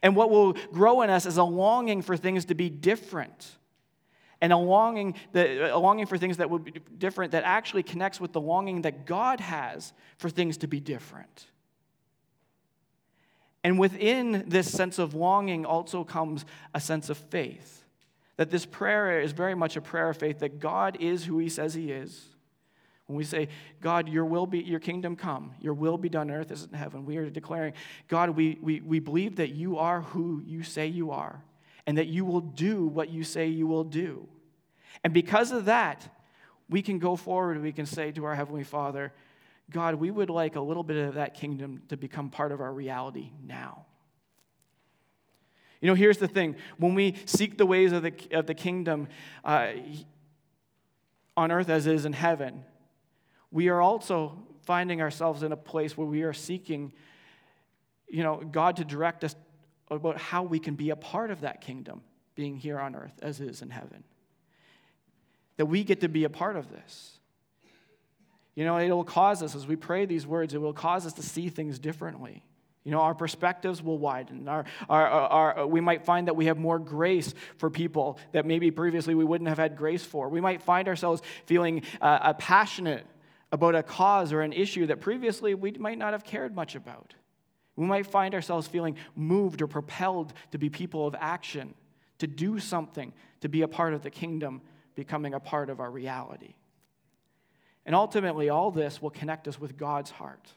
And 0.02 0.16
what 0.16 0.30
will 0.30 0.54
grow 0.72 1.02
in 1.02 1.10
us 1.10 1.26
is 1.26 1.36
a 1.36 1.44
longing 1.44 2.02
for 2.02 2.16
things 2.16 2.46
to 2.46 2.54
be 2.54 2.70
different. 2.70 3.58
And 4.40 4.52
a 4.52 4.56
longing, 4.56 5.14
that, 5.32 5.72
a 5.72 5.78
longing 5.78 6.06
for 6.06 6.18
things 6.18 6.38
that 6.38 6.50
would 6.50 6.64
be 6.64 6.74
different 6.98 7.32
that 7.32 7.44
actually 7.44 7.84
connects 7.84 8.20
with 8.20 8.32
the 8.32 8.40
longing 8.40 8.82
that 8.82 9.06
God 9.06 9.40
has 9.40 9.92
for 10.18 10.28
things 10.28 10.56
to 10.58 10.66
be 10.66 10.80
different. 10.80 11.46
And 13.64 13.78
within 13.78 14.44
this 14.48 14.70
sense 14.70 14.98
of 14.98 15.14
longing 15.14 15.64
also 15.64 16.02
comes 16.02 16.44
a 16.74 16.80
sense 16.80 17.08
of 17.10 17.16
faith. 17.16 17.84
That 18.36 18.50
this 18.50 18.66
prayer 18.66 19.20
is 19.20 19.32
very 19.32 19.54
much 19.54 19.76
a 19.76 19.80
prayer 19.80 20.08
of 20.08 20.16
faith 20.16 20.40
that 20.40 20.58
God 20.58 20.96
is 20.98 21.24
who 21.24 21.38
He 21.38 21.48
says 21.48 21.74
He 21.74 21.92
is. 21.92 22.31
When 23.06 23.16
we 23.16 23.24
say, 23.24 23.48
God, 23.80 24.08
your 24.08 24.24
will 24.24 24.46
be, 24.46 24.60
your 24.60 24.80
kingdom 24.80 25.16
come, 25.16 25.54
your 25.60 25.74
will 25.74 25.98
be 25.98 26.08
done 26.08 26.30
on 26.30 26.36
earth 26.36 26.50
as 26.50 26.64
in 26.64 26.72
heaven, 26.72 27.04
we 27.04 27.16
are 27.16 27.28
declaring, 27.28 27.74
God, 28.08 28.30
we, 28.30 28.58
we, 28.62 28.80
we 28.80 29.00
believe 29.00 29.36
that 29.36 29.50
you 29.50 29.78
are 29.78 30.02
who 30.02 30.42
you 30.46 30.62
say 30.62 30.86
you 30.86 31.10
are, 31.10 31.42
and 31.86 31.98
that 31.98 32.06
you 32.06 32.24
will 32.24 32.40
do 32.40 32.86
what 32.86 33.10
you 33.10 33.24
say 33.24 33.48
you 33.48 33.66
will 33.66 33.84
do. 33.84 34.28
And 35.02 35.12
because 35.12 35.50
of 35.50 35.64
that, 35.64 36.08
we 36.68 36.80
can 36.80 36.98
go 36.98 37.16
forward 37.16 37.56
and 37.56 37.62
we 37.62 37.72
can 37.72 37.86
say 37.86 38.12
to 38.12 38.24
our 38.24 38.34
Heavenly 38.34 38.64
Father, 38.64 39.12
God, 39.70 39.96
we 39.96 40.10
would 40.10 40.30
like 40.30 40.56
a 40.56 40.60
little 40.60 40.82
bit 40.82 40.96
of 40.96 41.14
that 41.14 41.34
kingdom 41.34 41.82
to 41.88 41.96
become 41.96 42.30
part 42.30 42.52
of 42.52 42.60
our 42.60 42.72
reality 42.72 43.32
now. 43.44 43.86
You 45.80 45.88
know, 45.88 45.94
here's 45.94 46.18
the 46.18 46.28
thing 46.28 46.56
when 46.78 46.94
we 46.94 47.16
seek 47.26 47.58
the 47.58 47.66
ways 47.66 47.92
of 47.92 48.02
the, 48.02 48.14
of 48.30 48.46
the 48.46 48.54
kingdom 48.54 49.08
uh, 49.44 49.72
on 51.36 51.50
earth 51.50 51.68
as 51.68 51.86
is 51.86 52.04
in 52.04 52.12
heaven, 52.12 52.64
we 53.52 53.68
are 53.68 53.80
also 53.80 54.38
finding 54.64 55.00
ourselves 55.00 55.42
in 55.42 55.52
a 55.52 55.56
place 55.56 55.96
where 55.96 56.06
we 56.06 56.22
are 56.22 56.32
seeking, 56.32 56.92
you 58.08 58.22
know, 58.22 58.36
God 58.36 58.76
to 58.76 58.84
direct 58.84 59.22
us 59.22 59.36
about 59.90 60.18
how 60.18 60.42
we 60.42 60.58
can 60.58 60.74
be 60.74 60.90
a 60.90 60.96
part 60.96 61.30
of 61.30 61.42
that 61.42 61.60
kingdom 61.60 62.00
being 62.34 62.56
here 62.56 62.78
on 62.78 62.96
earth 62.96 63.18
as 63.20 63.40
it 63.40 63.48
is 63.48 63.60
in 63.60 63.70
heaven. 63.70 64.02
That 65.58 65.66
we 65.66 65.84
get 65.84 66.00
to 66.00 66.08
be 66.08 66.24
a 66.24 66.30
part 66.30 66.56
of 66.56 66.70
this. 66.70 67.18
You 68.54 68.64
know, 68.64 68.78
it 68.78 68.90
will 68.90 69.04
cause 69.04 69.42
us, 69.42 69.54
as 69.54 69.66
we 69.66 69.76
pray 69.76 70.06
these 70.06 70.26
words, 70.26 70.54
it 70.54 70.60
will 70.60 70.72
cause 70.72 71.06
us 71.06 71.12
to 71.14 71.22
see 71.22 71.48
things 71.48 71.78
differently. 71.78 72.42
You 72.84 72.90
know, 72.90 73.00
our 73.00 73.14
perspectives 73.14 73.82
will 73.82 73.98
widen. 73.98 74.48
Our, 74.48 74.64
our, 74.88 75.06
our, 75.06 75.66
we 75.66 75.80
might 75.80 76.04
find 76.04 76.26
that 76.26 76.34
we 76.34 76.46
have 76.46 76.58
more 76.58 76.78
grace 76.78 77.32
for 77.58 77.70
people 77.70 78.18
that 78.32 78.44
maybe 78.44 78.70
previously 78.70 79.14
we 79.14 79.24
wouldn't 79.24 79.48
have 79.48 79.58
had 79.58 79.76
grace 79.76 80.04
for. 80.04 80.28
We 80.28 80.40
might 80.40 80.62
find 80.62 80.88
ourselves 80.88 81.22
feeling 81.46 81.82
uh, 82.00 82.32
passionate 82.34 83.06
about 83.52 83.74
a 83.74 83.82
cause 83.82 84.32
or 84.32 84.40
an 84.40 84.52
issue 84.52 84.86
that 84.86 85.00
previously 85.00 85.54
we 85.54 85.72
might 85.72 85.98
not 85.98 86.12
have 86.12 86.24
cared 86.24 86.56
much 86.56 86.74
about. 86.74 87.14
We 87.76 87.86
might 87.86 88.06
find 88.06 88.34
ourselves 88.34 88.66
feeling 88.66 88.96
moved 89.14 89.62
or 89.62 89.66
propelled 89.66 90.32
to 90.50 90.58
be 90.58 90.70
people 90.70 91.06
of 91.06 91.14
action, 91.18 91.74
to 92.18 92.26
do 92.26 92.58
something, 92.58 93.12
to 93.40 93.48
be 93.48 93.62
a 93.62 93.68
part 93.68 93.94
of 93.94 94.02
the 94.02 94.10
kingdom, 94.10 94.62
becoming 94.94 95.34
a 95.34 95.40
part 95.40 95.70
of 95.70 95.80
our 95.80 95.90
reality. 95.90 96.54
And 97.84 97.94
ultimately, 97.94 98.48
all 98.48 98.70
this 98.70 99.02
will 99.02 99.10
connect 99.10 99.48
us 99.48 99.60
with 99.60 99.76
God's 99.76 100.10
heart. 100.10 100.52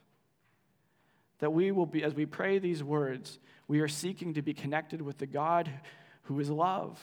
That 1.39 1.51
we 1.51 1.71
will 1.71 1.85
be, 1.85 2.03
as 2.03 2.13
we 2.13 2.25
pray 2.25 2.59
these 2.59 2.83
words, 2.83 3.39
we 3.67 3.79
are 3.79 3.87
seeking 3.87 4.35
to 4.35 4.41
be 4.41 4.53
connected 4.53 5.01
with 5.01 5.17
the 5.17 5.25
God 5.25 5.69
who 6.23 6.39
is 6.39 6.49
love, 6.49 6.99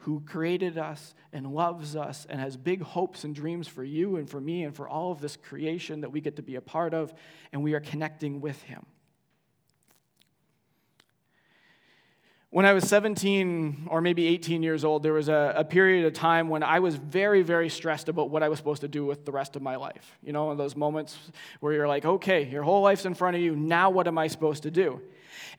who 0.00 0.20
created 0.20 0.78
us 0.78 1.14
and 1.32 1.46
loves 1.46 1.94
us 1.94 2.26
and 2.28 2.40
has 2.40 2.56
big 2.56 2.82
hopes 2.82 3.24
and 3.24 3.34
dreams 3.34 3.68
for 3.68 3.84
you 3.84 4.16
and 4.16 4.28
for 4.28 4.40
me 4.40 4.64
and 4.64 4.74
for 4.74 4.88
all 4.88 5.12
of 5.12 5.20
this 5.20 5.36
creation 5.36 6.00
that 6.00 6.10
we 6.10 6.20
get 6.20 6.36
to 6.36 6.42
be 6.42 6.56
a 6.56 6.60
part 6.60 6.94
of, 6.94 7.12
and 7.52 7.62
we 7.62 7.74
are 7.74 7.80
connecting 7.80 8.40
with 8.40 8.60
Him. 8.62 8.86
When 12.48 12.66
I 12.66 12.72
was 12.72 12.88
17 12.88 13.86
or 13.90 14.00
maybe 14.00 14.26
18 14.26 14.62
years 14.62 14.84
old, 14.84 15.04
there 15.04 15.12
was 15.12 15.28
a, 15.28 15.54
a, 15.58 15.64
period 15.64 16.04
of 16.04 16.14
time 16.14 16.48
when 16.48 16.64
I 16.64 16.80
was 16.80 16.96
very, 16.96 17.42
very 17.42 17.68
stressed 17.68 18.08
about 18.08 18.30
what 18.30 18.42
I 18.42 18.48
was 18.48 18.58
supposed 18.58 18.80
to 18.80 18.88
do 18.88 19.06
with 19.06 19.24
the 19.24 19.30
rest 19.30 19.54
of 19.54 19.62
my 19.62 19.76
life. 19.76 20.18
You 20.20 20.32
know, 20.32 20.52
those 20.56 20.74
moments 20.74 21.16
where 21.60 21.72
you're 21.72 21.86
like, 21.86 22.04
okay, 22.04 22.48
your 22.48 22.64
whole 22.64 22.82
life's 22.82 23.04
in 23.04 23.14
front 23.14 23.36
of 23.36 23.42
you, 23.42 23.54
now 23.54 23.90
what 23.90 24.08
am 24.08 24.18
I 24.18 24.26
supposed 24.26 24.64
to 24.64 24.70
do? 24.72 25.00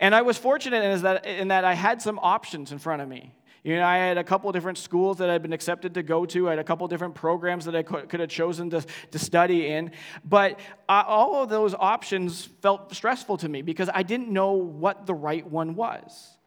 And 0.01 0.13
I 0.13 0.23
was 0.23 0.37
fortunate 0.37 0.83
in 0.83 1.01
that, 1.03 1.25
in 1.25 1.47
that 1.47 1.63
I 1.63 1.75
had 1.75 2.01
some 2.01 2.19
options 2.19 2.73
in 2.73 2.79
front 2.79 3.01
of 3.01 3.07
me. 3.07 3.33
You 3.63 3.75
know, 3.75 3.83
I 3.83 3.97
had 3.97 4.17
a 4.17 4.23
couple 4.23 4.51
different 4.51 4.79
schools 4.79 5.19
that 5.19 5.29
I'd 5.29 5.43
been 5.43 5.53
accepted 5.53 5.93
to 5.93 6.01
go 6.01 6.25
to. 6.25 6.47
I 6.47 6.51
had 6.51 6.59
a 6.59 6.63
couple 6.63 6.87
different 6.87 7.13
programs 7.13 7.65
that 7.65 7.75
I 7.75 7.83
could, 7.83 8.19
have 8.19 8.29
chosen 8.29 8.71
to, 8.71 8.83
to 9.11 9.19
study 9.19 9.67
in. 9.67 9.91
But 10.25 10.59
uh, 10.89 11.03
all 11.05 11.43
of 11.43 11.49
those 11.49 11.75
options 11.75 12.45
felt 12.61 12.93
stressful 12.95 13.37
to 13.37 13.49
me 13.49 13.61
because 13.61 13.87
I 13.93 14.01
didn't 14.01 14.29
know 14.29 14.53
what 14.53 15.05
the 15.05 15.13
right 15.13 15.45
one 15.45 15.75
was. 15.75 16.37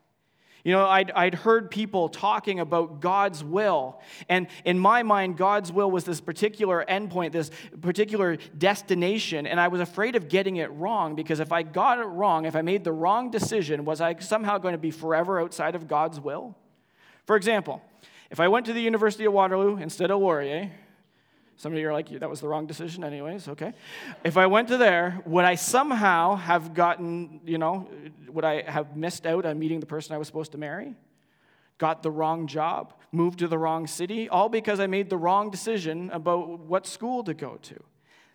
You 0.64 0.72
know, 0.72 0.86
I'd, 0.86 1.10
I'd 1.10 1.34
heard 1.34 1.70
people 1.70 2.08
talking 2.08 2.58
about 2.58 3.00
God's 3.00 3.44
will. 3.44 4.00
And 4.28 4.48
in 4.64 4.78
my 4.78 5.02
mind, 5.02 5.36
God's 5.36 5.70
will 5.70 5.90
was 5.90 6.04
this 6.04 6.22
particular 6.22 6.84
endpoint, 6.88 7.32
this 7.32 7.50
particular 7.82 8.38
destination. 8.56 9.46
And 9.46 9.60
I 9.60 9.68
was 9.68 9.80
afraid 9.80 10.16
of 10.16 10.28
getting 10.28 10.56
it 10.56 10.72
wrong 10.72 11.14
because 11.14 11.38
if 11.38 11.52
I 11.52 11.62
got 11.62 11.98
it 11.98 12.06
wrong, 12.06 12.46
if 12.46 12.56
I 12.56 12.62
made 12.62 12.82
the 12.82 12.92
wrong 12.92 13.30
decision, 13.30 13.84
was 13.84 14.00
I 14.00 14.16
somehow 14.18 14.56
going 14.56 14.72
to 14.72 14.78
be 14.78 14.90
forever 14.90 15.38
outside 15.38 15.74
of 15.74 15.86
God's 15.86 16.18
will? 16.18 16.56
For 17.26 17.36
example, 17.36 17.82
if 18.30 18.40
I 18.40 18.48
went 18.48 18.66
to 18.66 18.72
the 18.72 18.80
University 18.80 19.24
of 19.24 19.32
Waterloo 19.32 19.76
instead 19.76 20.10
of 20.10 20.20
Laurier, 20.20 20.70
some 21.56 21.72
of 21.72 21.78
you 21.78 21.88
are 21.88 21.92
like, 21.92 22.08
that 22.08 22.28
was 22.28 22.40
the 22.40 22.48
wrong 22.48 22.66
decision, 22.66 23.04
anyways, 23.04 23.48
okay. 23.48 23.72
If 24.24 24.36
I 24.36 24.46
went 24.46 24.68
to 24.68 24.76
there, 24.76 25.22
would 25.24 25.44
I 25.44 25.54
somehow 25.54 26.34
have 26.34 26.74
gotten, 26.74 27.40
you 27.46 27.58
know, 27.58 27.88
would 28.28 28.44
I 28.44 28.62
have 28.68 28.96
missed 28.96 29.24
out 29.24 29.46
on 29.46 29.58
meeting 29.58 29.80
the 29.80 29.86
person 29.86 30.14
I 30.14 30.18
was 30.18 30.26
supposed 30.26 30.52
to 30.52 30.58
marry? 30.58 30.94
Got 31.78 32.02
the 32.02 32.10
wrong 32.10 32.46
job, 32.46 32.94
moved 33.12 33.38
to 33.38 33.48
the 33.48 33.58
wrong 33.58 33.86
city, 33.86 34.28
all 34.28 34.48
because 34.48 34.80
I 34.80 34.86
made 34.86 35.10
the 35.10 35.16
wrong 35.16 35.50
decision 35.50 36.10
about 36.10 36.58
what 36.60 36.86
school 36.86 37.22
to 37.24 37.34
go 37.34 37.58
to. 37.62 37.82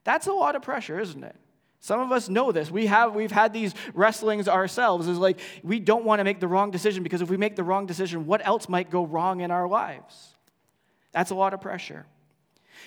That's 0.05 0.27
a 0.27 0.33
lot 0.33 0.55
of 0.55 0.61
pressure, 0.61 0.99
isn't 0.99 1.23
it? 1.23 1.35
Some 1.81 2.01
of 2.01 2.11
us 2.11 2.27
know 2.27 2.51
this. 2.51 2.69
We 2.69 2.87
have, 2.87 3.15
we've 3.15 3.31
had 3.31 3.53
these 3.53 3.73
wrestlings 3.93 4.47
ourselves. 4.47 5.07
It's 5.07 5.17
like 5.17 5.39
we 5.63 5.79
don't 5.79 6.03
want 6.03 6.19
to 6.19 6.23
make 6.23 6.39
the 6.39 6.47
wrong 6.47 6.71
decision 6.71 7.03
because 7.03 7.21
if 7.21 7.29
we 7.29 7.37
make 7.37 7.55
the 7.55 7.63
wrong 7.63 7.85
decision, 7.85 8.25
what 8.25 8.45
else 8.45 8.67
might 8.67 8.89
go 8.89 9.05
wrong 9.05 9.41
in 9.41 9.49
our 9.49 9.67
lives? 9.67 10.35
That's 11.13 11.31
a 11.31 11.35
lot 11.35 11.53
of 11.53 11.61
pressure. 11.61 12.05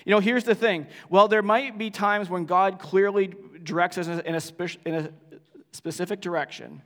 You 0.05 0.11
know, 0.11 0.19
here's 0.19 0.43
the 0.43 0.55
thing. 0.55 0.87
Well, 1.09 1.27
there 1.27 1.41
might 1.41 1.77
be 1.77 1.89
times 1.89 2.29
when 2.29 2.45
God 2.45 2.79
clearly 2.79 3.33
directs 3.63 3.97
us 3.97 4.07
in 4.07 4.35
a, 4.35 4.41
spe- 4.41 4.85
in 4.85 4.95
a 4.95 5.09
specific 5.71 6.21
direction. 6.21 6.81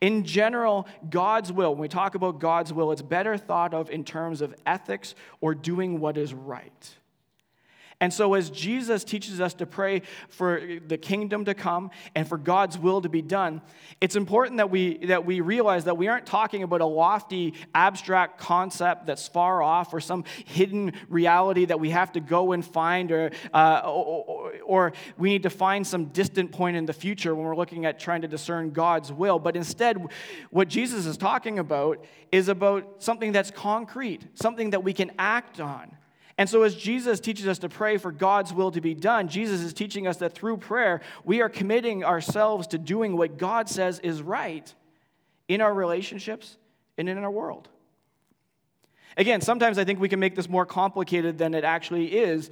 In 0.00 0.24
general, 0.24 0.86
God's 1.08 1.52
will, 1.52 1.72
when 1.72 1.80
we 1.80 1.88
talk 1.88 2.14
about 2.14 2.38
God's 2.38 2.72
will, 2.72 2.92
it's 2.92 3.02
better 3.02 3.36
thought 3.36 3.74
of 3.74 3.90
in 3.90 4.04
terms 4.04 4.42
of 4.42 4.54
ethics 4.66 5.14
or 5.40 5.54
doing 5.54 6.00
what 6.00 6.18
is 6.18 6.34
right. 6.34 6.94
And 7.98 8.12
so, 8.12 8.34
as 8.34 8.50
Jesus 8.50 9.04
teaches 9.04 9.40
us 9.40 9.54
to 9.54 9.64
pray 9.64 10.02
for 10.28 10.60
the 10.86 10.98
kingdom 10.98 11.46
to 11.46 11.54
come 11.54 11.90
and 12.14 12.28
for 12.28 12.36
God's 12.36 12.78
will 12.78 13.00
to 13.00 13.08
be 13.08 13.22
done, 13.22 13.62
it's 14.02 14.16
important 14.16 14.58
that 14.58 14.68
we, 14.68 14.98
that 15.06 15.24
we 15.24 15.40
realize 15.40 15.84
that 15.84 15.96
we 15.96 16.06
aren't 16.06 16.26
talking 16.26 16.62
about 16.62 16.82
a 16.82 16.86
lofty, 16.86 17.54
abstract 17.74 18.38
concept 18.38 19.06
that's 19.06 19.26
far 19.26 19.62
off 19.62 19.94
or 19.94 20.00
some 20.00 20.24
hidden 20.44 20.92
reality 21.08 21.64
that 21.64 21.80
we 21.80 21.88
have 21.88 22.12
to 22.12 22.20
go 22.20 22.52
and 22.52 22.66
find, 22.66 23.10
or, 23.10 23.30
uh, 23.54 23.80
or, 23.86 24.52
or 24.66 24.92
we 25.16 25.30
need 25.30 25.44
to 25.44 25.50
find 25.50 25.86
some 25.86 26.06
distant 26.06 26.52
point 26.52 26.76
in 26.76 26.84
the 26.84 26.92
future 26.92 27.34
when 27.34 27.46
we're 27.46 27.56
looking 27.56 27.86
at 27.86 27.98
trying 27.98 28.20
to 28.20 28.28
discern 28.28 28.72
God's 28.72 29.10
will. 29.10 29.38
But 29.38 29.56
instead, 29.56 29.96
what 30.50 30.68
Jesus 30.68 31.06
is 31.06 31.16
talking 31.16 31.58
about 31.58 32.04
is 32.30 32.48
about 32.48 33.02
something 33.02 33.32
that's 33.32 33.50
concrete, 33.50 34.22
something 34.34 34.70
that 34.70 34.84
we 34.84 34.92
can 34.92 35.12
act 35.18 35.60
on. 35.60 35.96
And 36.38 36.48
so, 36.48 36.62
as 36.62 36.74
Jesus 36.74 37.18
teaches 37.18 37.48
us 37.48 37.58
to 37.60 37.68
pray 37.68 37.96
for 37.96 38.12
God's 38.12 38.52
will 38.52 38.70
to 38.72 38.80
be 38.80 38.94
done, 38.94 39.28
Jesus 39.28 39.62
is 39.62 39.72
teaching 39.72 40.06
us 40.06 40.18
that 40.18 40.34
through 40.34 40.58
prayer, 40.58 41.00
we 41.24 41.40
are 41.40 41.48
committing 41.48 42.04
ourselves 42.04 42.66
to 42.68 42.78
doing 42.78 43.16
what 43.16 43.38
God 43.38 43.68
says 43.68 43.98
is 44.00 44.20
right 44.20 44.72
in 45.48 45.60
our 45.62 45.72
relationships 45.72 46.58
and 46.98 47.08
in 47.08 47.16
our 47.18 47.30
world. 47.30 47.68
Again, 49.16 49.40
sometimes 49.40 49.78
I 49.78 49.84
think 49.84 49.98
we 49.98 50.10
can 50.10 50.20
make 50.20 50.34
this 50.34 50.48
more 50.48 50.66
complicated 50.66 51.38
than 51.38 51.54
it 51.54 51.64
actually 51.64 52.14
is, 52.14 52.50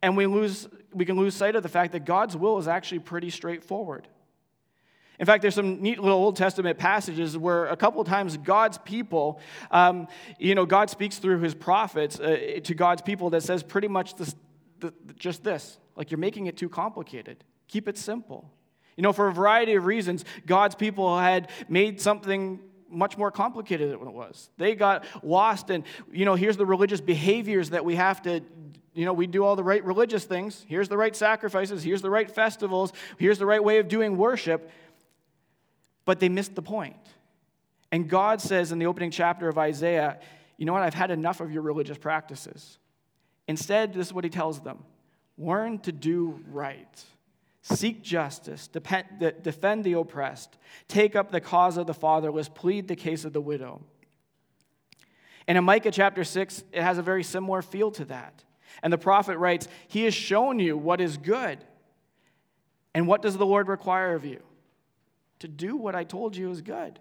and 0.00 0.16
we, 0.16 0.26
lose, 0.26 0.68
we 0.92 1.04
can 1.04 1.16
lose 1.16 1.34
sight 1.34 1.56
of 1.56 1.64
the 1.64 1.68
fact 1.68 1.92
that 1.92 2.04
God's 2.04 2.36
will 2.36 2.58
is 2.58 2.68
actually 2.68 3.00
pretty 3.00 3.30
straightforward. 3.30 4.06
In 5.22 5.26
fact, 5.26 5.42
there's 5.42 5.54
some 5.54 5.80
neat 5.80 6.00
little 6.00 6.18
Old 6.18 6.34
Testament 6.34 6.78
passages 6.78 7.38
where 7.38 7.66
a 7.66 7.76
couple 7.76 8.00
of 8.00 8.08
times 8.08 8.36
God's 8.36 8.78
people, 8.78 9.38
um, 9.70 10.08
you 10.36 10.56
know, 10.56 10.66
God 10.66 10.90
speaks 10.90 11.18
through 11.18 11.38
his 11.38 11.54
prophets 11.54 12.18
uh, 12.18 12.58
to 12.64 12.74
God's 12.74 13.02
people 13.02 13.30
that 13.30 13.44
says 13.44 13.62
pretty 13.62 13.86
much 13.86 14.16
this, 14.16 14.34
the, 14.80 14.92
just 15.14 15.44
this 15.44 15.78
like, 15.94 16.10
you're 16.10 16.18
making 16.18 16.46
it 16.46 16.56
too 16.56 16.68
complicated. 16.68 17.44
Keep 17.68 17.86
it 17.86 17.98
simple. 17.98 18.50
You 18.96 19.04
know, 19.04 19.12
for 19.12 19.28
a 19.28 19.32
variety 19.32 19.74
of 19.74 19.84
reasons, 19.84 20.24
God's 20.44 20.74
people 20.74 21.16
had 21.16 21.50
made 21.68 22.00
something 22.00 22.58
much 22.90 23.16
more 23.16 23.30
complicated 23.30 23.92
than 23.92 24.08
it 24.08 24.12
was. 24.12 24.50
They 24.58 24.74
got 24.74 25.04
lost, 25.22 25.70
and, 25.70 25.84
you 26.10 26.24
know, 26.24 26.34
here's 26.34 26.56
the 26.56 26.66
religious 26.66 27.00
behaviors 27.00 27.70
that 27.70 27.84
we 27.84 27.94
have 27.94 28.22
to 28.22 28.40
you 28.94 29.06
know, 29.06 29.14
we 29.14 29.26
do 29.26 29.42
all 29.42 29.56
the 29.56 29.64
right 29.64 29.82
religious 29.84 30.24
things. 30.24 30.66
Here's 30.68 30.88
the 30.88 30.98
right 30.98 31.16
sacrifices. 31.16 31.82
Here's 31.82 32.02
the 32.02 32.10
right 32.10 32.30
festivals. 32.30 32.92
Here's 33.16 33.38
the 33.38 33.46
right 33.46 33.62
way 33.62 33.78
of 33.78 33.88
doing 33.88 34.18
worship. 34.18 34.70
But 36.04 36.20
they 36.20 36.28
missed 36.28 36.54
the 36.54 36.62
point. 36.62 36.96
And 37.90 38.08
God 38.08 38.40
says 38.40 38.72
in 38.72 38.78
the 38.78 38.86
opening 38.86 39.10
chapter 39.10 39.48
of 39.48 39.58
Isaiah, 39.58 40.18
you 40.56 40.66
know 40.66 40.72
what? 40.72 40.82
I've 40.82 40.94
had 40.94 41.10
enough 41.10 41.40
of 41.40 41.52
your 41.52 41.62
religious 41.62 41.98
practices. 41.98 42.78
Instead, 43.48 43.92
this 43.92 44.08
is 44.08 44.12
what 44.12 44.24
he 44.24 44.30
tells 44.30 44.60
them 44.60 44.84
learn 45.38 45.78
to 45.80 45.92
do 45.92 46.40
right. 46.50 47.04
Seek 47.62 48.02
justice, 48.02 48.66
defend 48.66 49.84
the 49.84 49.96
oppressed, 49.96 50.58
take 50.88 51.14
up 51.14 51.30
the 51.30 51.40
cause 51.40 51.76
of 51.76 51.86
the 51.86 51.94
fatherless, 51.94 52.48
plead 52.48 52.88
the 52.88 52.96
case 52.96 53.24
of 53.24 53.32
the 53.32 53.40
widow. 53.40 53.80
And 55.46 55.56
in 55.56 55.64
Micah 55.64 55.92
chapter 55.92 56.24
6, 56.24 56.64
it 56.72 56.82
has 56.82 56.98
a 56.98 57.02
very 57.02 57.22
similar 57.22 57.62
feel 57.62 57.90
to 57.92 58.04
that. 58.06 58.42
And 58.82 58.92
the 58.92 58.98
prophet 58.98 59.38
writes, 59.38 59.68
He 59.86 60.04
has 60.04 60.14
shown 60.14 60.58
you 60.58 60.76
what 60.76 61.00
is 61.00 61.16
good. 61.16 61.58
And 62.94 63.06
what 63.06 63.22
does 63.22 63.36
the 63.36 63.46
Lord 63.46 63.68
require 63.68 64.14
of 64.14 64.24
you? 64.24 64.40
To 65.42 65.48
do 65.48 65.76
what 65.76 65.96
I 65.96 66.04
told 66.04 66.36
you 66.36 66.52
is 66.52 66.62
good, 66.62 67.00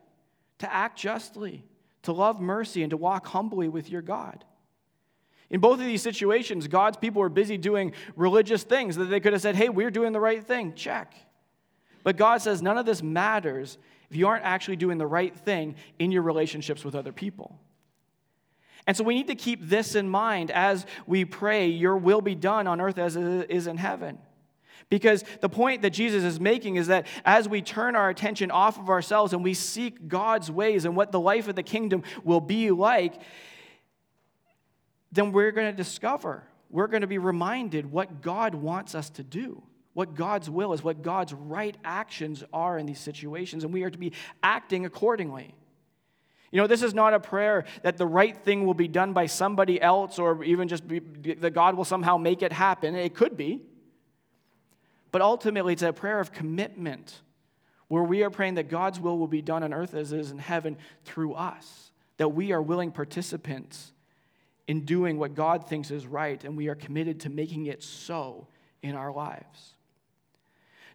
to 0.57 0.73
act 0.73 0.97
justly, 0.97 1.63
to 2.01 2.11
love 2.11 2.41
mercy, 2.41 2.81
and 2.81 2.89
to 2.89 2.97
walk 2.97 3.27
humbly 3.27 3.69
with 3.69 3.87
your 3.87 4.01
God. 4.01 4.43
In 5.51 5.59
both 5.59 5.79
of 5.79 5.85
these 5.85 6.01
situations, 6.01 6.67
God's 6.67 6.97
people 6.97 7.21
were 7.21 7.29
busy 7.29 7.55
doing 7.55 7.93
religious 8.15 8.63
things 8.63 8.95
that 8.95 9.05
they 9.05 9.19
could 9.19 9.33
have 9.33 9.43
said, 9.43 9.55
hey, 9.55 9.69
we're 9.69 9.91
doing 9.91 10.11
the 10.11 10.19
right 10.19 10.43
thing, 10.43 10.73
check. 10.73 11.13
But 12.03 12.17
God 12.17 12.41
says 12.41 12.63
none 12.63 12.79
of 12.79 12.87
this 12.87 13.03
matters 13.03 13.77
if 14.09 14.15
you 14.15 14.27
aren't 14.27 14.43
actually 14.43 14.77
doing 14.77 14.97
the 14.97 15.05
right 15.05 15.37
thing 15.37 15.75
in 15.99 16.11
your 16.11 16.23
relationships 16.23 16.83
with 16.83 16.95
other 16.95 17.11
people. 17.11 17.59
And 18.87 18.97
so 18.97 19.03
we 19.03 19.13
need 19.13 19.27
to 19.27 19.35
keep 19.35 19.59
this 19.61 19.93
in 19.93 20.09
mind 20.09 20.49
as 20.49 20.87
we 21.05 21.25
pray, 21.25 21.67
Your 21.67 21.95
will 21.95 22.21
be 22.21 22.33
done 22.33 22.65
on 22.65 22.81
earth 22.81 22.97
as 22.97 23.15
it 23.17 23.51
is 23.51 23.67
in 23.67 23.77
heaven. 23.77 24.17
Because 24.91 25.23
the 25.39 25.47
point 25.47 25.83
that 25.83 25.91
Jesus 25.91 26.25
is 26.25 26.41
making 26.41 26.75
is 26.75 26.87
that 26.87 27.07
as 27.23 27.47
we 27.47 27.61
turn 27.61 27.95
our 27.95 28.09
attention 28.09 28.51
off 28.51 28.77
of 28.77 28.89
ourselves 28.89 29.31
and 29.31 29.41
we 29.41 29.53
seek 29.53 30.09
God's 30.09 30.51
ways 30.51 30.83
and 30.83 30.97
what 30.97 31.13
the 31.13 31.19
life 31.19 31.47
of 31.47 31.55
the 31.55 31.63
kingdom 31.63 32.03
will 32.25 32.41
be 32.41 32.71
like, 32.71 33.21
then 35.13 35.31
we're 35.31 35.53
going 35.53 35.71
to 35.71 35.75
discover, 35.75 36.43
we're 36.69 36.87
going 36.87 37.01
to 37.01 37.07
be 37.07 37.19
reminded 37.19 37.89
what 37.89 38.21
God 38.21 38.53
wants 38.53 38.93
us 38.93 39.09
to 39.11 39.23
do, 39.23 39.63
what 39.93 40.13
God's 40.13 40.49
will 40.49 40.73
is, 40.73 40.83
what 40.83 41.01
God's 41.01 41.33
right 41.33 41.77
actions 41.85 42.43
are 42.51 42.77
in 42.77 42.85
these 42.85 42.99
situations, 42.99 43.63
and 43.63 43.73
we 43.73 43.83
are 43.83 43.89
to 43.89 43.97
be 43.97 44.11
acting 44.43 44.85
accordingly. 44.85 45.55
You 46.51 46.59
know, 46.59 46.67
this 46.67 46.83
is 46.83 46.93
not 46.93 47.13
a 47.13 47.19
prayer 47.21 47.63
that 47.83 47.95
the 47.95 48.05
right 48.05 48.37
thing 48.37 48.65
will 48.65 48.73
be 48.73 48.89
done 48.89 49.13
by 49.13 49.27
somebody 49.27 49.81
else 49.81 50.19
or 50.19 50.43
even 50.43 50.67
just 50.67 50.85
be, 50.85 50.99
that 50.99 51.51
God 51.51 51.77
will 51.77 51.85
somehow 51.85 52.17
make 52.17 52.41
it 52.41 52.51
happen. 52.51 52.93
It 52.93 53.15
could 53.15 53.37
be. 53.37 53.61
But 55.11 55.21
ultimately, 55.21 55.73
it's 55.73 55.81
a 55.81 55.93
prayer 55.93 56.19
of 56.19 56.31
commitment 56.31 57.21
where 57.87 58.03
we 58.03 58.23
are 58.23 58.29
praying 58.29 58.55
that 58.55 58.69
God's 58.69 58.99
will 58.99 59.17
will 59.17 59.27
be 59.27 59.41
done 59.41 59.63
on 59.63 59.73
earth 59.73 59.93
as 59.93 60.13
it 60.13 60.19
is 60.19 60.31
in 60.31 60.37
heaven 60.37 60.77
through 61.03 61.33
us, 61.33 61.91
that 62.17 62.29
we 62.29 62.53
are 62.53 62.61
willing 62.61 62.91
participants 62.91 63.91
in 64.67 64.85
doing 64.85 65.17
what 65.17 65.35
God 65.35 65.67
thinks 65.67 65.91
is 65.91 66.07
right, 66.07 66.41
and 66.43 66.55
we 66.55 66.69
are 66.69 66.75
committed 66.75 67.19
to 67.21 67.29
making 67.29 67.65
it 67.65 67.83
so 67.83 68.47
in 68.81 68.95
our 68.95 69.11
lives. 69.11 69.75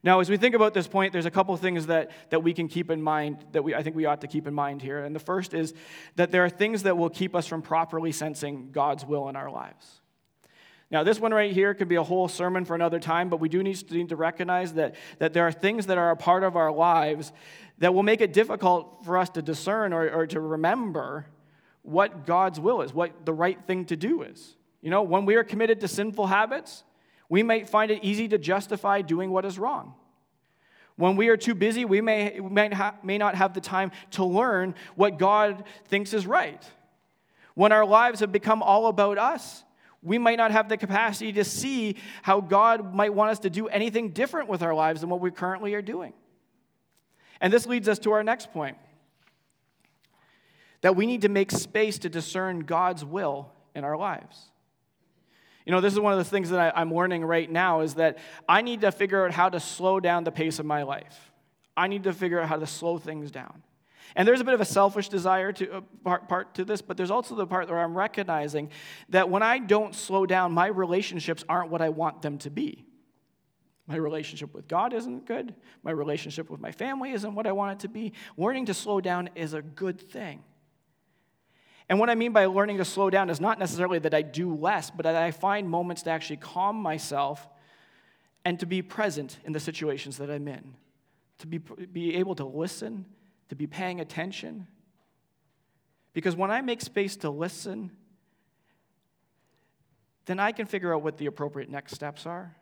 Now, 0.02 0.20
as 0.20 0.31
we 0.31 0.37
think 0.37 0.55
about 0.55 0.72
this 0.72 0.87
point, 0.87 1.12
there's 1.12 1.26
a 1.26 1.31
couple 1.31 1.57
things 1.57 1.87
that, 1.87 2.12
that 2.31 2.42
we 2.42 2.55
can 2.55 2.68
keep 2.68 2.90
in 2.90 3.02
mind 3.02 3.44
that 3.52 3.64
we, 3.64 3.74
I 3.74 3.83
think 3.83 3.96
we 3.96 4.07
ought 4.07 4.20
to 4.20 4.29
keep 4.29 4.46
in 4.46 4.55
mind 4.55 4.81
here. 4.81 5.05
And 5.05 5.14
the 5.14 5.20
first 5.20 5.52
is 5.52 5.74
that 6.14 6.31
there 6.31 6.44
are 6.44 6.48
things 6.48 6.85
that 6.85 6.96
will 6.96 7.11
keep 7.11 7.35
us 7.35 7.46
from 7.46 7.61
properly 7.61 8.12
sensing 8.12 8.70
God's 8.70 9.05
will 9.05 9.29
in 9.29 9.37
our 9.37 9.50
lives. 9.50 10.00
Now, 10.90 11.03
this 11.03 11.18
one 11.18 11.35
right 11.35 11.53
here 11.53 11.75
could 11.75 11.88
be 11.88 11.96
a 11.96 12.03
whole 12.03 12.29
sermon 12.29 12.64
for 12.64 12.75
another 12.75 13.01
time, 13.01 13.29
but 13.29 13.40
we 13.40 13.49
do 13.49 13.62
need 13.62 13.77
to, 13.77 13.94
need 13.94 14.11
to 14.11 14.16
recognize 14.16 14.75
that, 14.75 14.94
that 15.18 15.33
there 15.33 15.46
are 15.46 15.53
things 15.53 15.87
that 15.87 15.99
are 15.99 16.11
a 16.11 16.16
part 16.16 16.44
of 16.44 16.57
our 16.57 16.70
lives 16.70 17.33
that 17.79 17.92
will 17.92 18.05
make 18.05 18.20
it 18.20 18.33
difficult 18.33 19.05
for 19.05 19.18
us 19.18 19.29
to 19.31 19.42
discern 19.42 19.92
or, 19.92 20.09
or 20.09 20.27
to 20.29 20.40
remember 20.40 21.27
what 21.83 22.25
God's 22.25 22.61
will 22.61 22.83
is, 22.83 22.94
what 22.94 23.27
the 23.27 23.33
right 23.33 23.62
thing 23.66 23.85
to 23.87 23.96
do 23.96 24.22
is. 24.22 24.57
You 24.81 24.90
know, 24.90 25.03
when 25.03 25.25
we 25.27 25.35
are 25.35 25.44
committed 25.44 25.81
to 25.81 25.88
sinful 25.88 26.29
habits, 26.29 26.85
we 27.29 27.42
might 27.42 27.68
find 27.68 27.90
it 27.90 28.05
easy 28.05 28.29
to 28.29 28.38
justify 28.38 29.03
doing 29.03 29.31
what 29.31 29.44
is 29.44 29.59
wrong. 29.59 29.94
When 30.94 31.16
we 31.16 31.29
are 31.29 31.37
too 31.37 31.55
busy, 31.55 31.85
we 31.85 32.01
may, 32.01 32.38
may, 32.40 32.70
ha- 32.70 32.94
may 33.03 33.18
not 33.18 33.35
have 33.35 33.55
the 33.55 33.61
time 33.61 33.90
to 34.12 34.25
learn 34.25 34.75
what 34.94 35.18
God 35.18 35.64
thinks 35.87 36.14
is 36.14 36.27
right. 36.27 36.62
When 37.55 37.72
our 37.72 37.85
lives 37.85 38.20
have 38.20 38.33
become 38.33 38.62
all 38.62 38.87
about 38.87 39.18
us, 39.18 39.64
we 40.07 40.19
might 40.19 40.37
not 40.37 40.53
have 40.53 40.69
the 40.69 40.77
capacity 40.77 41.33
to 41.33 41.42
see 41.42 41.97
how 42.23 42.40
God 42.40 42.95
might 42.95 43.12
want 43.12 43.33
us 43.33 43.40
to 43.40 43.51
do 43.51 43.66
anything 43.66 44.11
different 44.11 44.49
with 44.49 44.62
our 44.62 44.73
lives 44.73 45.01
than 45.01 45.11
what 45.11 45.21
we 45.21 45.33
currently 45.33 45.75
are 45.75 45.83
doing. 45.83 46.12
And 47.40 47.53
this 47.53 47.66
leads 47.66 47.88
us 47.88 47.99
to 48.01 48.12
our 48.12 48.23
next 48.23 48.53
point 48.53 48.79
that 50.83 50.95
we 50.95 51.07
need 51.07 51.23
to 51.23 51.29
make 51.29 51.51
space 51.51 51.99
to 51.99 52.09
discern 52.09 52.61
God's 52.61 53.05
will 53.05 53.51
in 53.75 53.83
our 53.83 53.97
lives. 53.97 54.40
You 55.64 55.73
know, 55.73 55.81
this 55.81 55.92
is 55.92 55.99
one 55.99 56.12
of 56.12 56.19
the 56.21 56.25
things 56.25 56.51
that 56.51 56.77
I, 56.77 56.81
am 56.81 56.95
learning 56.95 57.25
right 57.25 57.51
now 57.51 57.81
is 57.81 57.95
that 57.95 58.19
I 58.49 58.62
need 58.62 58.83
to 58.83 58.92
figure 58.92 59.25
out 59.25 59.33
how 59.33 59.49
to 59.49 59.59
slow 59.59 59.99
down 59.99 60.23
the 60.23 60.31
pace 60.31 60.61
of 60.61 60.66
my 60.66 60.85
life. 60.85 61.33
I 61.77 61.88
need 61.88 62.05
to 62.05 62.12
figure 62.12 62.40
out 62.40 62.49
how 62.49 62.57
to 62.57 62.66
slow 62.66 62.99
things 62.99 63.33
down. 63.33 63.64
And 64.16 64.26
there's 64.26 64.40
a 64.40 64.44
bit 64.44 64.55
of 64.55 64.62
a 64.62 64.64
selfish 64.64 65.11
desire 65.11 65.52
to 65.52 65.76
uh, 65.76 65.81
part, 66.02 66.26
part 66.26 66.55
to 66.55 66.64
this, 66.64 66.81
but 66.81 66.96
there's 66.96 67.11
also 67.11 67.35
the 67.35 67.46
part 67.46 67.68
where 67.68 67.79
I'm 67.79 67.96
recognizing 67.96 68.70
that 69.11 69.29
when 69.29 69.42
I 69.42 69.59
don't 69.59 69.94
slow 69.94 70.24
down, 70.24 70.52
my 70.52 70.66
relationships 70.68 71.44
aren't 71.50 71.70
what 71.70 71.83
I 71.83 71.90
want 71.90 72.22
them 72.22 72.38
to 72.38 72.50
be. 72.50 72.87
My 73.87 73.96
relationship 73.96 74.55
with 74.55 74.68
God 74.68 74.94
isn't 74.94 75.26
good. 75.26 75.55
My 75.83 75.90
relationship 75.90 76.48
with 76.48 76.61
my 76.61 76.72
family 76.72 77.12
isn't 77.12 77.35
what 77.35 77.46
I 77.46 77.52
want 77.52 77.72
it 77.72 77.81
to 77.81 77.88
be. 77.88 78.14
Learning 78.38 78.64
to 78.66 78.74
slow 78.74 79.02
down 79.02 79.29
is 79.35 79.52
a 79.52 79.61
good 79.61 80.00
thing. 80.00 80.42
And 81.88 82.00
what 82.00 82.09
I 82.09 82.14
mean 82.14 82.33
by 82.33 82.46
learning 82.46 82.79
to 82.79 82.85
slow 82.87 83.11
down 83.11 83.29
is 83.29 83.40
not 83.40 83.59
necessarily 83.59 83.98
that 84.00 84.14
I 84.14 84.22
do 84.22 84.55
less, 84.55 84.90
but 84.90 85.05
that 85.05 85.14
I 85.14 85.31
find 85.31 85.68
moments 85.68 86.02
to 86.02 86.11
actually 86.11 86.38
calm 86.38 86.76
myself 86.76 87.46
and 88.46 88.59
to 88.61 88.66
be 88.66 88.81
present 88.81 89.38
in 89.44 89.52
the 89.52 89.61
situations 89.61 90.16
that 90.16 90.31
I'm 90.31 90.48
in, 90.48 90.74
to 91.38 91.46
be, 91.46 91.59
be 91.59 92.16
able 92.16 92.35
to 92.37 92.44
listen, 92.44 93.05
to 93.48 93.54
be 93.54 93.66
paying 93.66 94.00
attention. 94.00 94.66
Because 96.12 96.35
when 96.35 96.50
I 96.50 96.61
make 96.62 96.80
space 96.80 97.16
to 97.18 97.30
listen, 97.30 97.90
then 100.26 100.40
I 100.40 100.52
can 100.52 100.66
figure 100.66 100.94
out 100.94 101.02
what 101.02 101.18
the 101.18 101.26
appropriate 101.26 101.70
next 101.70 101.94
steps 101.94 102.26
are. 102.26 102.56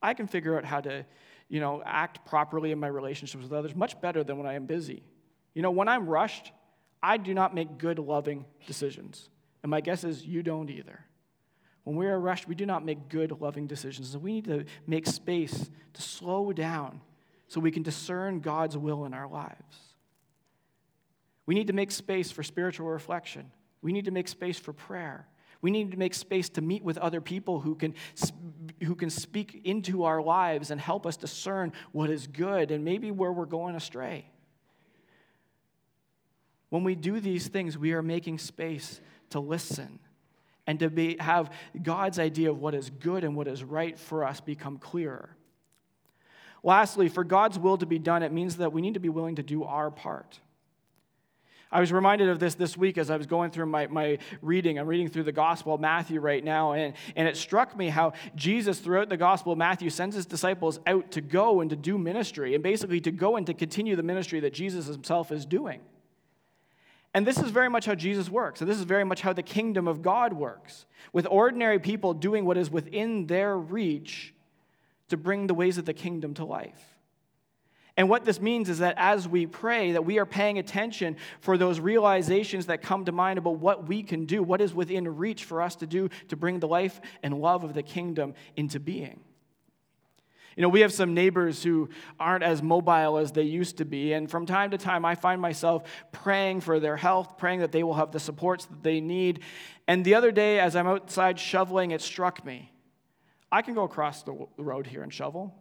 I 0.00 0.14
can 0.14 0.26
figure 0.26 0.56
out 0.56 0.64
how 0.64 0.80
to, 0.80 1.04
you 1.48 1.60
know, 1.60 1.82
act 1.84 2.24
properly 2.24 2.70
in 2.70 2.78
my 2.78 2.86
relationships 2.86 3.42
with 3.42 3.52
others 3.52 3.74
much 3.74 4.00
better 4.00 4.22
than 4.22 4.38
when 4.38 4.46
I 4.46 4.54
am 4.54 4.66
busy. 4.66 5.02
You 5.54 5.62
know, 5.62 5.70
when 5.70 5.88
I'm 5.88 6.06
rushed, 6.06 6.52
I 7.02 7.16
do 7.16 7.34
not 7.34 7.54
make 7.54 7.78
good, 7.78 7.98
loving 7.98 8.44
decisions. 8.66 9.28
And 9.62 9.70
my 9.70 9.80
guess 9.80 10.04
is 10.04 10.24
you 10.24 10.42
don't 10.42 10.70
either. 10.70 11.00
When 11.84 11.96
we 11.96 12.06
are 12.06 12.20
rushed, 12.20 12.46
we 12.46 12.54
do 12.54 12.66
not 12.66 12.84
make 12.84 13.08
good, 13.08 13.40
loving 13.40 13.66
decisions. 13.66 14.10
So 14.10 14.18
we 14.18 14.34
need 14.34 14.44
to 14.44 14.66
make 14.86 15.06
space 15.06 15.70
to 15.94 16.02
slow 16.02 16.52
down 16.52 17.00
so 17.48 17.60
we 17.60 17.70
can 17.70 17.82
discern 17.82 18.40
God's 18.40 18.76
will 18.76 19.06
in 19.06 19.14
our 19.14 19.26
lives. 19.26 19.87
We 21.48 21.54
need 21.54 21.68
to 21.68 21.72
make 21.72 21.90
space 21.90 22.30
for 22.30 22.42
spiritual 22.42 22.88
reflection. 22.88 23.50
We 23.80 23.90
need 23.90 24.04
to 24.04 24.10
make 24.10 24.28
space 24.28 24.58
for 24.58 24.74
prayer. 24.74 25.26
We 25.62 25.70
need 25.70 25.92
to 25.92 25.96
make 25.96 26.12
space 26.12 26.50
to 26.50 26.60
meet 26.60 26.84
with 26.84 26.98
other 26.98 27.22
people 27.22 27.58
who 27.58 27.74
can, 27.74 27.94
who 28.82 28.94
can 28.94 29.08
speak 29.08 29.62
into 29.64 30.04
our 30.04 30.20
lives 30.20 30.70
and 30.70 30.78
help 30.78 31.06
us 31.06 31.16
discern 31.16 31.72
what 31.92 32.10
is 32.10 32.26
good 32.26 32.70
and 32.70 32.84
maybe 32.84 33.10
where 33.10 33.32
we're 33.32 33.46
going 33.46 33.76
astray. 33.76 34.30
When 36.68 36.84
we 36.84 36.94
do 36.94 37.18
these 37.18 37.48
things, 37.48 37.78
we 37.78 37.94
are 37.94 38.02
making 38.02 38.40
space 38.40 39.00
to 39.30 39.40
listen 39.40 40.00
and 40.66 40.78
to 40.80 40.90
be, 40.90 41.16
have 41.18 41.50
God's 41.82 42.18
idea 42.18 42.50
of 42.50 42.60
what 42.60 42.74
is 42.74 42.90
good 42.90 43.24
and 43.24 43.34
what 43.34 43.48
is 43.48 43.64
right 43.64 43.98
for 43.98 44.22
us 44.22 44.42
become 44.42 44.76
clearer. 44.76 45.34
Lastly, 46.62 47.08
for 47.08 47.24
God's 47.24 47.58
will 47.58 47.78
to 47.78 47.86
be 47.86 47.98
done, 47.98 48.22
it 48.22 48.32
means 48.32 48.58
that 48.58 48.70
we 48.70 48.82
need 48.82 48.94
to 48.94 49.00
be 49.00 49.08
willing 49.08 49.36
to 49.36 49.42
do 49.42 49.64
our 49.64 49.90
part. 49.90 50.40
I 51.70 51.80
was 51.80 51.92
reminded 51.92 52.30
of 52.30 52.38
this 52.38 52.54
this 52.54 52.76
week 52.76 52.96
as 52.96 53.10
I 53.10 53.16
was 53.16 53.26
going 53.26 53.50
through 53.50 53.66
my, 53.66 53.86
my 53.88 54.18
reading. 54.40 54.78
I'm 54.78 54.86
reading 54.86 55.08
through 55.08 55.24
the 55.24 55.32
Gospel 55.32 55.74
of 55.74 55.80
Matthew 55.80 56.18
right 56.18 56.42
now, 56.42 56.72
and, 56.72 56.94
and 57.14 57.28
it 57.28 57.36
struck 57.36 57.76
me 57.76 57.88
how 57.88 58.14
Jesus, 58.34 58.78
throughout 58.78 59.10
the 59.10 59.18
Gospel 59.18 59.52
of 59.52 59.58
Matthew, 59.58 59.90
sends 59.90 60.16
his 60.16 60.24
disciples 60.24 60.80
out 60.86 61.10
to 61.10 61.20
go 61.20 61.60
and 61.60 61.68
to 61.70 61.76
do 61.76 61.98
ministry, 61.98 62.54
and 62.54 62.62
basically 62.62 63.00
to 63.00 63.10
go 63.10 63.36
and 63.36 63.46
to 63.46 63.54
continue 63.54 63.96
the 63.96 64.02
ministry 64.02 64.40
that 64.40 64.54
Jesus 64.54 64.86
himself 64.86 65.30
is 65.30 65.44
doing. 65.44 65.80
And 67.12 67.26
this 67.26 67.38
is 67.38 67.50
very 67.50 67.68
much 67.68 67.84
how 67.86 67.94
Jesus 67.94 68.30
works, 68.30 68.60
and 68.60 68.70
this 68.70 68.78
is 68.78 68.84
very 68.84 69.04
much 69.04 69.20
how 69.20 69.32
the 69.32 69.42
kingdom 69.42 69.88
of 69.88 70.00
God 70.00 70.32
works, 70.32 70.86
with 71.12 71.26
ordinary 71.30 71.78
people 71.78 72.14
doing 72.14 72.44
what 72.44 72.56
is 72.56 72.70
within 72.70 73.26
their 73.26 73.58
reach 73.58 74.34
to 75.08 75.16
bring 75.16 75.46
the 75.46 75.54
ways 75.54 75.78
of 75.78 75.84
the 75.84 75.94
kingdom 75.94 76.34
to 76.34 76.44
life. 76.44 76.97
And 77.98 78.08
what 78.08 78.24
this 78.24 78.40
means 78.40 78.68
is 78.68 78.78
that 78.78 78.94
as 78.96 79.26
we 79.26 79.44
pray, 79.44 79.90
that 79.90 80.04
we 80.04 80.20
are 80.20 80.24
paying 80.24 80.56
attention 80.56 81.16
for 81.40 81.58
those 81.58 81.80
realizations 81.80 82.66
that 82.66 82.80
come 82.80 83.04
to 83.06 83.12
mind 83.12 83.40
about 83.40 83.58
what 83.58 83.88
we 83.88 84.04
can 84.04 84.24
do, 84.24 84.40
what 84.40 84.60
is 84.60 84.72
within 84.72 85.16
reach 85.16 85.44
for 85.44 85.60
us 85.60 85.74
to 85.76 85.86
do 85.86 86.08
to 86.28 86.36
bring 86.36 86.60
the 86.60 86.68
life 86.68 87.00
and 87.24 87.40
love 87.40 87.64
of 87.64 87.74
the 87.74 87.82
kingdom 87.82 88.34
into 88.56 88.78
being. 88.78 89.18
You 90.54 90.62
know, 90.62 90.68
we 90.68 90.82
have 90.82 90.92
some 90.92 91.12
neighbors 91.12 91.64
who 91.64 91.88
aren't 92.20 92.44
as 92.44 92.62
mobile 92.62 93.18
as 93.18 93.32
they 93.32 93.42
used 93.42 93.78
to 93.78 93.84
be, 93.84 94.12
and 94.12 94.30
from 94.30 94.46
time 94.46 94.70
to 94.70 94.78
time 94.78 95.04
I 95.04 95.16
find 95.16 95.40
myself 95.40 95.82
praying 96.12 96.60
for 96.60 96.78
their 96.78 96.96
health, 96.96 97.36
praying 97.36 97.60
that 97.60 97.72
they 97.72 97.82
will 97.82 97.94
have 97.94 98.12
the 98.12 98.20
supports 98.20 98.66
that 98.66 98.84
they 98.84 99.00
need. 99.00 99.40
And 99.88 100.04
the 100.04 100.14
other 100.14 100.30
day, 100.30 100.60
as 100.60 100.76
I'm 100.76 100.86
outside 100.86 101.40
shoveling, 101.40 101.90
it 101.90 102.00
struck 102.00 102.44
me. 102.44 102.70
I 103.50 103.62
can 103.62 103.74
go 103.74 103.82
across 103.82 104.22
the 104.22 104.46
road 104.56 104.86
here 104.86 105.02
and 105.02 105.12
shovel. 105.12 105.52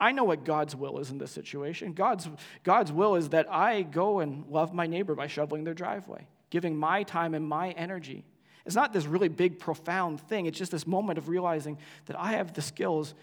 I 0.00 0.12
know 0.12 0.24
what 0.24 0.44
God's 0.44 0.74
will 0.74 0.98
is 0.98 1.10
in 1.10 1.18
this 1.18 1.30
situation. 1.30 1.92
God's, 1.92 2.28
God's 2.64 2.90
will 2.90 3.16
is 3.16 3.28
that 3.30 3.52
I 3.52 3.82
go 3.82 4.20
and 4.20 4.46
love 4.48 4.72
my 4.72 4.86
neighbor 4.86 5.14
by 5.14 5.26
shoveling 5.26 5.64
their 5.64 5.74
driveway, 5.74 6.26
giving 6.48 6.76
my 6.76 7.02
time 7.02 7.34
and 7.34 7.46
my 7.46 7.72
energy. 7.72 8.24
It's 8.64 8.74
not 8.74 8.92
this 8.92 9.06
really 9.06 9.28
big, 9.28 9.58
profound 9.58 10.20
thing. 10.20 10.46
It's 10.46 10.58
just 10.58 10.72
this 10.72 10.86
moment 10.86 11.18
of 11.18 11.28
realizing 11.28 11.78
that 12.06 12.18
I 12.18 12.32
have 12.32 12.54
the 12.54 12.62
skills 12.62 13.14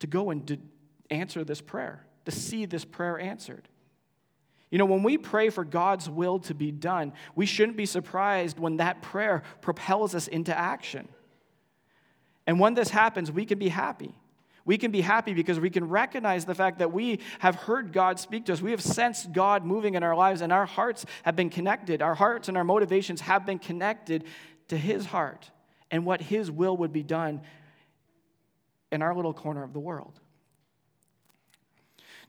to 0.00 0.06
go 0.06 0.30
and 0.30 0.46
to 0.48 0.58
answer 1.10 1.44
this 1.44 1.60
prayer, 1.60 2.04
to 2.26 2.30
see 2.30 2.66
this 2.66 2.84
prayer 2.84 3.18
answered. 3.18 3.68
You 4.70 4.78
know, 4.78 4.86
when 4.86 5.02
we 5.02 5.16
pray 5.16 5.50
for 5.50 5.64
God's 5.64 6.10
will 6.10 6.40
to 6.40 6.54
be 6.54 6.72
done, 6.72 7.12
we 7.34 7.46
shouldn't 7.46 7.76
be 7.76 7.86
surprised 7.86 8.58
when 8.58 8.78
that 8.78 9.02
prayer 9.02 9.42
propels 9.60 10.14
us 10.14 10.26
into 10.28 10.56
action. 10.56 11.08
And 12.46 12.58
when 12.58 12.74
this 12.74 12.90
happens, 12.90 13.30
we 13.30 13.46
can 13.46 13.58
be 13.58 13.68
happy. 13.68 14.14
We 14.64 14.78
can 14.78 14.90
be 14.90 15.02
happy 15.02 15.34
because 15.34 15.60
we 15.60 15.70
can 15.70 15.88
recognize 15.88 16.44
the 16.44 16.54
fact 16.54 16.78
that 16.78 16.92
we 16.92 17.20
have 17.40 17.54
heard 17.54 17.92
God 17.92 18.18
speak 18.18 18.46
to 18.46 18.54
us. 18.54 18.62
We 18.62 18.70
have 18.70 18.80
sensed 18.80 19.32
God 19.32 19.64
moving 19.64 19.94
in 19.94 20.02
our 20.02 20.16
lives, 20.16 20.40
and 20.40 20.52
our 20.52 20.66
hearts 20.66 21.04
have 21.22 21.36
been 21.36 21.50
connected. 21.50 22.00
Our 22.00 22.14
hearts 22.14 22.48
and 22.48 22.56
our 22.56 22.64
motivations 22.64 23.20
have 23.22 23.44
been 23.44 23.58
connected 23.58 24.24
to 24.68 24.78
His 24.78 25.06
heart 25.06 25.50
and 25.90 26.06
what 26.06 26.20
His 26.22 26.50
will 26.50 26.76
would 26.78 26.92
be 26.92 27.02
done 27.02 27.42
in 28.90 29.02
our 29.02 29.14
little 29.14 29.34
corner 29.34 29.62
of 29.62 29.72
the 29.72 29.80
world. 29.80 30.18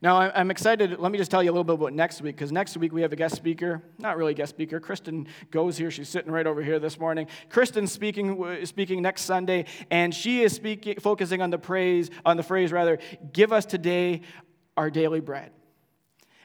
Now, 0.05 0.19
I'm 0.19 0.51
excited. 0.51 0.99
Let 0.99 1.11
me 1.11 1.17
just 1.17 1.31
tell 1.31 1.41
you 1.41 1.49
a 1.49 1.53
little 1.53 1.63
bit 1.63 1.73
about 1.73 1.93
next 1.93 2.21
week, 2.21 2.35
because 2.35 2.51
next 2.51 2.77
week 2.77 2.93
we 2.93 3.01
have 3.01 3.11
a 3.11 3.15
guest 3.15 3.35
speaker. 3.35 3.81
Not 3.97 4.17
really 4.17 4.35
guest 4.35 4.51
speaker. 4.51 4.79
Kristen 4.79 5.25
goes 5.49 5.79
here. 5.79 5.89
She's 5.89 6.09
sitting 6.09 6.31
right 6.31 6.45
over 6.45 6.61
here 6.61 6.77
this 6.77 6.99
morning. 6.99 7.25
Kristen's 7.49 7.91
speaking, 7.91 8.39
uh, 8.45 8.63
speaking 8.67 9.01
next 9.01 9.23
Sunday, 9.23 9.65
and 9.89 10.13
she 10.13 10.43
is 10.43 10.53
speaking, 10.53 10.97
focusing 10.99 11.41
on 11.41 11.49
the 11.49 11.57
praise, 11.57 12.11
on 12.23 12.37
the 12.37 12.43
phrase 12.43 12.71
rather, 12.71 12.99
give 13.33 13.51
us 13.51 13.65
today 13.65 14.21
our 14.77 14.91
daily 14.91 15.21
bread. 15.21 15.51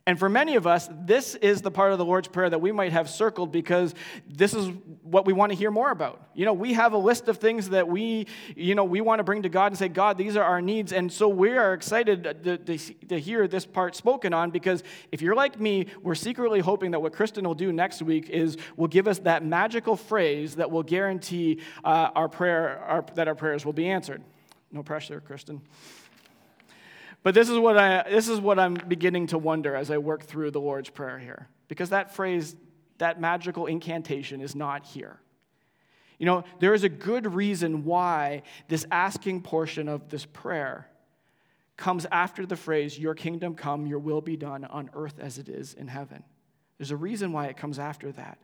And 0.07 0.19
for 0.19 0.29
many 0.29 0.57
of 0.57 0.67
us, 0.67 0.89
this 1.03 1.35
is 1.37 1.61
the 1.61 1.71
part 1.71 1.93
of 1.93 1.99
the 1.99 2.05
Lord's 2.05 2.27
Prayer 2.27 2.49
that 2.49 2.61
we 2.61 2.73
might 2.73 2.93
have 2.93 3.09
circled 3.09 3.53
because 3.53 3.95
this 4.27 4.55
is 4.55 4.71
what 5.03 5.27
we 5.27 5.33
want 5.33 5.53
to 5.53 5.59
hear 5.59 5.71
more 5.71 5.91
about. 5.91 6.31
You 6.35 6.47
know, 6.47 6.55
we 6.55 6.73
have 6.73 6.95
a 6.95 6.99
list 6.99 7.29
of 7.29 7.37
things 7.37 7.69
that 7.71 7.87
we, 7.87 8.27
you 8.57 8.75
know, 8.75 8.85
we 8.85 9.03
want 9.03 9.19
to 9.19 9.25
bring 9.25 9.43
to 9.43 9.49
God 9.49 9.67
and 9.67 9.79
say, 9.79 9.89
God, 9.89 10.17
these 10.17 10.37
are 10.37 10.43
our 10.43 10.63
needs. 10.63 10.93
And 10.93 11.13
so 11.13 11.29
we 11.29 11.51
are 11.51 11.75
excited 11.75 12.25
to, 12.25 12.59
to, 12.59 12.79
to 12.79 13.21
hear 13.21 13.47
this 13.47 13.67
part 13.67 13.95
spoken 13.95 14.33
on 14.33 14.51
because 14.51 14.83
if 15.13 15.21
you're 15.21 15.35
like 15.35 15.61
me, 15.61 15.87
we're 16.03 16.15
secretly 16.15 16.61
hoping 16.61 16.93
that 16.93 17.01
what 17.01 17.13
Kristen 17.13 17.47
will 17.47 17.55
do 17.55 17.73
next 17.73 18.01
week 18.01 18.31
is 18.31 18.57
will 18.77 18.89
give 18.89 19.07
us 19.07 19.19
that 19.21 19.45
magical 19.45 19.97
phrase 19.97 20.57
that 20.57 20.71
will 20.71 20.83
guarantee 20.83 21.61
uh, 21.85 22.11
our 22.15 22.29
prayer, 22.29 22.79
our, 22.79 23.05
that 23.15 23.29
our 23.29 23.35
prayers 23.35 23.67
will 23.67 23.75
be 23.75 23.89
answered. 23.89 24.23
No 24.73 24.83
pressure, 24.83 25.21
Kristen. 25.21 25.61
But 27.23 27.35
this 27.35 27.49
is 27.49 27.59
what 27.59 27.77
I 27.77 28.09
this 28.09 28.29
is 28.29 28.41
what 28.41 28.59
I'm 28.59 28.75
beginning 28.75 29.29
to 29.29 29.39
wonder 29.39 29.75
as 29.75 29.91
I 29.91 29.99
work 29.99 30.25
through 30.25 30.51
the 30.53 30.61
Lord's 30.61 30.91
prayer 30.91 31.19
here. 31.19 31.49
Because 31.69 31.91
that 31.91 32.15
phrase, 32.15 32.57
that 32.99 33.21
magical 33.21 33.67
incantation 33.67 34.41
is 34.41 34.55
not 34.55 34.85
here. 34.87 35.21
You 36.19 36.27
know, 36.27 36.45
there 36.59 36.75
is 36.75 36.85
a 36.85 36.89
good 36.89 37.33
reason 37.33 37.85
why 37.85 38.43
this 38.69 38.85
asking 38.91 39.43
portion 39.43 39.89
of 39.89 40.11
this 40.11 40.27
prayer 40.27 40.87
comes 41.77 42.07
after 42.13 42.45
the 42.45 42.57
phrase, 42.57 42.99
Your 42.99 43.15
kingdom 43.15 43.55
come, 43.55 43.87
your 43.87 43.99
will 43.99 44.21
be 44.21 44.37
done 44.37 44.65
on 44.65 44.91
earth 44.95 45.19
as 45.19 45.39
it 45.39 45.49
is 45.49 45.75
in 45.75 45.89
heaven. 45.89 46.23
There's 46.79 46.91
a 46.91 46.97
reason 46.97 47.33
why 47.33 47.47
it 47.47 47.57
comes 47.57 47.79
after 47.79 48.13
that. 48.13 48.39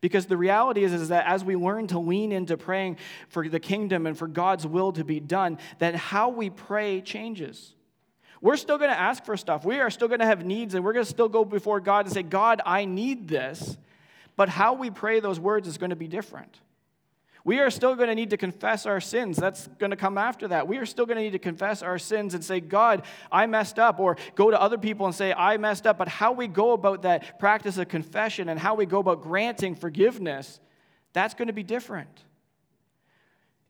Because 0.00 0.26
the 0.26 0.36
reality 0.36 0.84
is, 0.84 0.92
is 0.92 1.08
that 1.08 1.26
as 1.26 1.44
we 1.44 1.56
learn 1.56 1.88
to 1.88 1.98
lean 1.98 2.30
into 2.30 2.56
praying 2.56 2.98
for 3.28 3.48
the 3.48 3.58
kingdom 3.58 4.06
and 4.06 4.16
for 4.16 4.28
God's 4.28 4.64
will 4.66 4.92
to 4.92 5.04
be 5.04 5.18
done, 5.18 5.58
that 5.80 5.96
how 5.96 6.28
we 6.28 6.50
pray 6.50 7.00
changes. 7.00 7.74
We're 8.40 8.56
still 8.56 8.78
going 8.78 8.90
to 8.90 8.98
ask 8.98 9.24
for 9.24 9.36
stuff. 9.36 9.64
We 9.64 9.80
are 9.80 9.90
still 9.90 10.08
going 10.08 10.20
to 10.20 10.26
have 10.26 10.44
needs, 10.44 10.74
and 10.74 10.84
we're 10.84 10.92
going 10.92 11.04
to 11.04 11.10
still 11.10 11.28
go 11.28 11.44
before 11.44 11.80
God 11.80 12.06
and 12.06 12.14
say, 12.14 12.22
God, 12.22 12.60
I 12.64 12.84
need 12.84 13.28
this. 13.28 13.76
But 14.36 14.48
how 14.48 14.74
we 14.74 14.90
pray 14.90 15.20
those 15.20 15.40
words 15.40 15.66
is 15.66 15.78
going 15.78 15.90
to 15.90 15.96
be 15.96 16.06
different. 16.06 16.60
We 17.44 17.60
are 17.60 17.70
still 17.70 17.96
going 17.96 18.08
to 18.08 18.14
need 18.14 18.30
to 18.30 18.36
confess 18.36 18.84
our 18.84 19.00
sins. 19.00 19.36
That's 19.36 19.68
going 19.78 19.90
to 19.90 19.96
come 19.96 20.18
after 20.18 20.48
that. 20.48 20.68
We 20.68 20.76
are 20.78 20.86
still 20.86 21.06
going 21.06 21.16
to 21.16 21.22
need 21.22 21.32
to 21.32 21.38
confess 21.38 21.82
our 21.82 21.98
sins 21.98 22.34
and 22.34 22.44
say, 22.44 22.60
God, 22.60 23.02
I 23.32 23.46
messed 23.46 23.78
up, 23.78 23.98
or 23.98 24.16
go 24.34 24.50
to 24.50 24.60
other 24.60 24.78
people 24.78 25.06
and 25.06 25.14
say, 25.14 25.32
I 25.32 25.56
messed 25.56 25.86
up. 25.86 25.98
But 25.98 26.08
how 26.08 26.32
we 26.32 26.46
go 26.46 26.72
about 26.72 27.02
that 27.02 27.38
practice 27.38 27.78
of 27.78 27.88
confession 27.88 28.48
and 28.48 28.60
how 28.60 28.74
we 28.74 28.86
go 28.86 28.98
about 28.98 29.22
granting 29.22 29.74
forgiveness, 29.74 30.60
that's 31.12 31.34
going 31.34 31.48
to 31.48 31.54
be 31.54 31.62
different. 31.62 32.24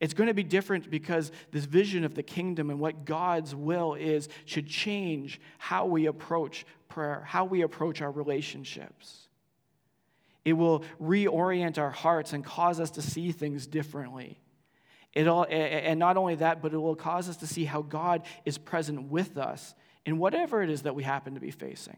It's 0.01 0.15
going 0.15 0.29
to 0.29 0.35
be 0.35 0.45
different 0.45 0.91
because 0.91 1.33
this 1.51 1.65
vision 1.65 2.05
of 2.05 2.15
the 2.15 2.23
kingdom 2.23 2.71
and 2.71 2.79
what 2.79 3.05
God's 3.05 3.55
will 3.55 3.95
is 3.95 4.29
should 4.45 4.69
change 4.69 5.41
how 5.59 5.87
we 5.87 6.07
approach 6.07 6.65
prayer, 6.89 7.25
how 7.27 7.45
we 7.45 7.63
approach 7.63 8.01
our 8.01 8.11
relationships. 8.11 9.29
It 10.45 10.53
will 10.53 10.85
reorient 11.01 11.79
our 11.79 11.91
hearts 11.91 12.33
and 12.33 12.45
cause 12.45 12.81
us 12.81 12.93
to 12.93 13.03
see 13.03 13.33
things 13.33 13.67
differently. 13.67 14.39
It'll, 15.15 15.45
and 15.45 15.99
not 15.99 16.17
only 16.17 16.37
that, 16.37 16.63
but 16.63 16.73
it 16.73 16.79
will 16.79 16.95
cause 16.95 17.29
us 17.29 17.39
to 17.39 17.47
see 17.47 17.65
how 17.65 17.83
God 17.83 18.23
is 18.45 18.57
present 18.57 19.11
with 19.11 19.37
us 19.37 19.75
in 20.07 20.19
whatever 20.19 20.63
it 20.63 20.71
is 20.71 20.83
that 20.83 20.95
we 20.95 21.03
happen 21.03 21.35
to 21.35 21.41
be 21.41 21.51
facing. 21.51 21.97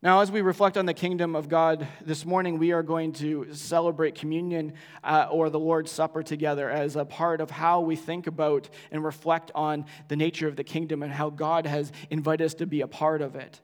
Now, 0.00 0.20
as 0.20 0.30
we 0.30 0.42
reflect 0.42 0.76
on 0.76 0.86
the 0.86 0.94
kingdom 0.94 1.34
of 1.34 1.48
God 1.48 1.88
this 2.00 2.24
morning, 2.24 2.60
we 2.60 2.70
are 2.70 2.84
going 2.84 3.14
to 3.14 3.52
celebrate 3.52 4.14
communion 4.14 4.74
uh, 5.02 5.26
or 5.28 5.50
the 5.50 5.58
Lord's 5.58 5.90
Supper 5.90 6.22
together 6.22 6.70
as 6.70 6.94
a 6.94 7.04
part 7.04 7.40
of 7.40 7.50
how 7.50 7.80
we 7.80 7.96
think 7.96 8.28
about 8.28 8.68
and 8.92 9.04
reflect 9.04 9.50
on 9.56 9.86
the 10.06 10.14
nature 10.14 10.46
of 10.46 10.54
the 10.54 10.62
kingdom 10.62 11.02
and 11.02 11.10
how 11.10 11.30
God 11.30 11.66
has 11.66 11.90
invited 12.10 12.44
us 12.44 12.54
to 12.54 12.66
be 12.66 12.80
a 12.80 12.86
part 12.86 13.20
of 13.22 13.34
it. 13.34 13.60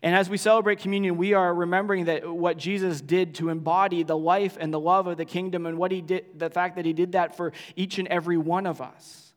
And 0.00 0.14
as 0.14 0.30
we 0.30 0.36
celebrate 0.36 0.78
communion, 0.78 1.16
we 1.16 1.34
are 1.34 1.52
remembering 1.52 2.04
that 2.04 2.32
what 2.32 2.56
Jesus 2.56 3.00
did 3.00 3.34
to 3.36 3.48
embody 3.48 4.04
the 4.04 4.16
life 4.16 4.56
and 4.60 4.72
the 4.72 4.78
love 4.78 5.08
of 5.08 5.16
the 5.16 5.24
kingdom 5.24 5.66
and 5.66 5.76
what 5.76 5.90
he 5.90 6.00
did, 6.00 6.38
the 6.38 6.50
fact 6.50 6.76
that 6.76 6.84
he 6.84 6.92
did 6.92 7.12
that 7.12 7.36
for 7.36 7.52
each 7.74 7.98
and 7.98 8.06
every 8.06 8.36
one 8.36 8.66
of 8.66 8.80
us. 8.80 9.34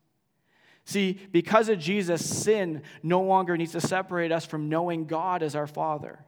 See, 0.86 1.20
because 1.32 1.68
of 1.68 1.80
Jesus, 1.80 2.24
sin 2.24 2.84
no 3.02 3.22
longer 3.22 3.58
needs 3.58 3.72
to 3.72 3.82
separate 3.82 4.32
us 4.32 4.46
from 4.46 4.70
knowing 4.70 5.06
God 5.06 5.42
as 5.42 5.56
our 5.56 5.68
Father. 5.68 6.20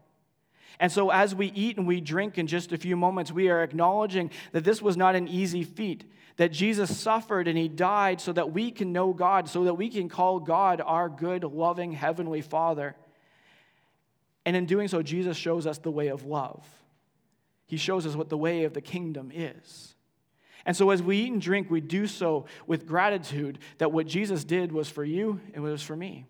And 0.77 0.91
so, 0.91 1.09
as 1.09 1.33
we 1.33 1.47
eat 1.47 1.77
and 1.77 1.87
we 1.87 2.01
drink 2.01 2.37
in 2.37 2.47
just 2.47 2.71
a 2.71 2.77
few 2.77 2.95
moments, 2.95 3.31
we 3.31 3.49
are 3.49 3.63
acknowledging 3.63 4.31
that 4.51 4.63
this 4.63 4.81
was 4.81 4.97
not 4.97 5.15
an 5.15 5.27
easy 5.27 5.63
feat, 5.63 6.03
that 6.37 6.51
Jesus 6.51 6.95
suffered 6.97 7.47
and 7.47 7.57
he 7.57 7.67
died 7.67 8.21
so 8.21 8.31
that 8.33 8.51
we 8.51 8.71
can 8.71 8.93
know 8.93 9.13
God, 9.13 9.49
so 9.49 9.63
that 9.65 9.73
we 9.73 9.89
can 9.89 10.09
call 10.09 10.39
God 10.39 10.81
our 10.85 11.09
good, 11.09 11.43
loving, 11.43 11.91
heavenly 11.91 12.41
Father. 12.41 12.95
And 14.45 14.55
in 14.55 14.65
doing 14.65 14.87
so, 14.87 15.01
Jesus 15.01 15.37
shows 15.37 15.67
us 15.67 15.79
the 15.79 15.91
way 15.91 16.07
of 16.07 16.25
love. 16.25 16.65
He 17.65 17.77
shows 17.77 18.05
us 18.05 18.15
what 18.15 18.29
the 18.29 18.37
way 18.37 18.63
of 18.63 18.73
the 18.73 18.81
kingdom 18.81 19.31
is. 19.33 19.95
And 20.65 20.75
so, 20.75 20.89
as 20.91 21.01
we 21.01 21.17
eat 21.17 21.31
and 21.31 21.41
drink, 21.41 21.69
we 21.69 21.81
do 21.81 22.07
so 22.07 22.45
with 22.67 22.87
gratitude 22.87 23.59
that 23.77 23.91
what 23.91 24.07
Jesus 24.07 24.43
did 24.43 24.71
was 24.71 24.89
for 24.89 25.03
you 25.03 25.39
and 25.53 25.63
was 25.63 25.81
for 25.81 25.95
me. 25.95 26.25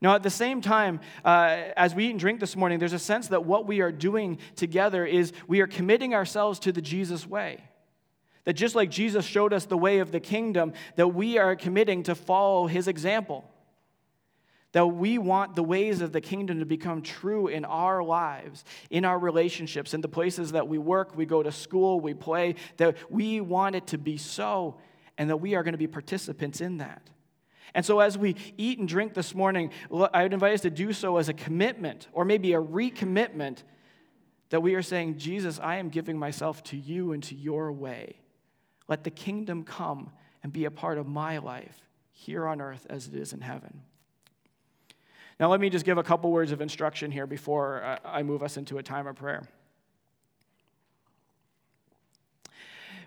Now, 0.00 0.14
at 0.14 0.22
the 0.22 0.30
same 0.30 0.60
time, 0.60 1.00
uh, 1.24 1.62
as 1.76 1.94
we 1.94 2.06
eat 2.06 2.10
and 2.10 2.20
drink 2.20 2.40
this 2.40 2.54
morning, 2.54 2.78
there's 2.78 2.92
a 2.92 2.98
sense 2.98 3.28
that 3.28 3.44
what 3.44 3.66
we 3.66 3.80
are 3.80 3.92
doing 3.92 4.38
together 4.54 5.06
is 5.06 5.32
we 5.48 5.60
are 5.60 5.66
committing 5.66 6.14
ourselves 6.14 6.58
to 6.60 6.72
the 6.72 6.82
Jesus 6.82 7.26
way. 7.26 7.64
That 8.44 8.52
just 8.52 8.74
like 8.74 8.90
Jesus 8.90 9.24
showed 9.24 9.52
us 9.52 9.64
the 9.64 9.76
way 9.76 9.98
of 9.98 10.12
the 10.12 10.20
kingdom, 10.20 10.74
that 10.96 11.08
we 11.08 11.38
are 11.38 11.56
committing 11.56 12.04
to 12.04 12.14
follow 12.14 12.66
his 12.66 12.88
example. 12.88 13.44
That 14.72 14.86
we 14.86 15.16
want 15.16 15.56
the 15.56 15.62
ways 15.62 16.02
of 16.02 16.12
the 16.12 16.20
kingdom 16.20 16.58
to 16.58 16.66
become 16.66 17.00
true 17.00 17.48
in 17.48 17.64
our 17.64 18.04
lives, 18.04 18.64
in 18.90 19.06
our 19.06 19.18
relationships, 19.18 19.94
in 19.94 20.02
the 20.02 20.08
places 20.08 20.52
that 20.52 20.68
we 20.68 20.76
work, 20.76 21.16
we 21.16 21.24
go 21.24 21.42
to 21.42 21.50
school, 21.50 22.00
we 22.00 22.12
play, 22.12 22.56
that 22.76 22.96
we 23.10 23.40
want 23.40 23.74
it 23.74 23.86
to 23.88 23.98
be 23.98 24.18
so, 24.18 24.76
and 25.16 25.30
that 25.30 25.38
we 25.38 25.54
are 25.54 25.62
going 25.62 25.72
to 25.72 25.78
be 25.78 25.86
participants 25.86 26.60
in 26.60 26.76
that. 26.78 27.02
And 27.74 27.84
so, 27.84 28.00
as 28.00 28.16
we 28.16 28.36
eat 28.56 28.78
and 28.78 28.88
drink 28.88 29.14
this 29.14 29.34
morning, 29.34 29.70
I 30.12 30.22
would 30.22 30.32
invite 30.32 30.54
us 30.54 30.60
to 30.62 30.70
do 30.70 30.92
so 30.92 31.16
as 31.18 31.28
a 31.28 31.34
commitment 31.34 32.08
or 32.12 32.24
maybe 32.24 32.52
a 32.52 32.62
recommitment 32.62 33.62
that 34.50 34.60
we 34.60 34.74
are 34.74 34.82
saying, 34.82 35.18
Jesus, 35.18 35.58
I 35.60 35.76
am 35.76 35.88
giving 35.88 36.18
myself 36.18 36.62
to 36.64 36.76
you 36.76 37.12
and 37.12 37.22
to 37.24 37.34
your 37.34 37.72
way. 37.72 38.20
Let 38.88 39.04
the 39.04 39.10
kingdom 39.10 39.64
come 39.64 40.10
and 40.42 40.52
be 40.52 40.64
a 40.64 40.70
part 40.70 40.98
of 40.98 41.06
my 41.06 41.38
life 41.38 41.80
here 42.12 42.46
on 42.46 42.60
earth 42.60 42.86
as 42.88 43.08
it 43.08 43.14
is 43.14 43.32
in 43.32 43.40
heaven. 43.40 43.82
Now, 45.38 45.50
let 45.50 45.60
me 45.60 45.68
just 45.68 45.84
give 45.84 45.98
a 45.98 46.02
couple 46.02 46.30
words 46.30 46.52
of 46.52 46.60
instruction 46.60 47.10
here 47.10 47.26
before 47.26 47.82
uh, 47.82 47.98
I 48.04 48.22
move 48.22 48.42
us 48.42 48.56
into 48.56 48.78
a 48.78 48.82
time 48.82 49.06
of 49.06 49.16
prayer. 49.16 49.46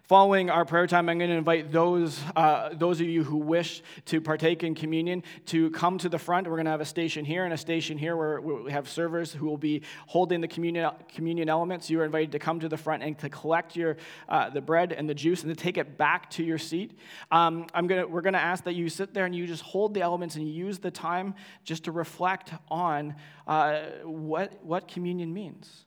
Following 0.09 0.49
our 0.49 0.65
prayer 0.65 0.87
time, 0.87 1.07
I'm 1.07 1.19
going 1.19 1.29
to 1.29 1.35
invite 1.35 1.71
those, 1.71 2.19
uh, 2.35 2.69
those 2.73 2.99
of 2.99 3.05
you 3.05 3.23
who 3.23 3.37
wish 3.37 3.83
to 4.05 4.19
partake 4.19 4.63
in 4.63 4.73
communion 4.73 5.21
to 5.45 5.69
come 5.69 5.99
to 5.99 6.09
the 6.09 6.17
front. 6.17 6.47
We're 6.47 6.55
going 6.55 6.65
to 6.65 6.71
have 6.71 6.81
a 6.81 6.85
station 6.85 7.25
here 7.25 7.45
and 7.45 7.53
a 7.53 7.57
station 7.57 7.95
here 7.95 8.17
where 8.17 8.41
we 8.41 8.71
have 8.71 8.89
servers 8.89 9.31
who 9.31 9.45
will 9.45 9.55
be 9.55 9.83
holding 10.07 10.41
the 10.41 10.47
communion, 10.47 10.89
communion 11.13 11.47
elements. 11.47 11.91
You 11.91 12.01
are 12.01 12.05
invited 12.05 12.31
to 12.31 12.39
come 12.39 12.59
to 12.61 12.67
the 12.67 12.75
front 12.75 13.03
and 13.03 13.19
to 13.19 13.29
collect 13.29 13.75
your, 13.75 13.97
uh, 14.27 14.49
the 14.49 14.61
bread 14.61 14.93
and 14.93 15.07
the 15.07 15.13
juice 15.13 15.43
and 15.43 15.55
to 15.55 15.63
take 15.63 15.77
it 15.77 15.95
back 15.95 16.31
to 16.31 16.43
your 16.43 16.57
seat. 16.57 16.97
Um, 17.29 17.67
I'm 17.75 17.85
gonna, 17.85 18.07
we're 18.07 18.21
going 18.21 18.33
to 18.33 18.39
ask 18.39 18.63
that 18.63 18.73
you 18.73 18.89
sit 18.89 19.13
there 19.13 19.25
and 19.27 19.35
you 19.35 19.45
just 19.45 19.61
hold 19.61 19.93
the 19.93 20.01
elements 20.01 20.37
and 20.37 20.51
use 20.51 20.79
the 20.79 20.89
time 20.89 21.35
just 21.63 21.83
to 21.83 21.91
reflect 21.91 22.51
on 22.71 23.13
uh, 23.45 23.81
what, 24.05 24.65
what 24.65 24.87
communion 24.87 25.31
means. 25.31 25.85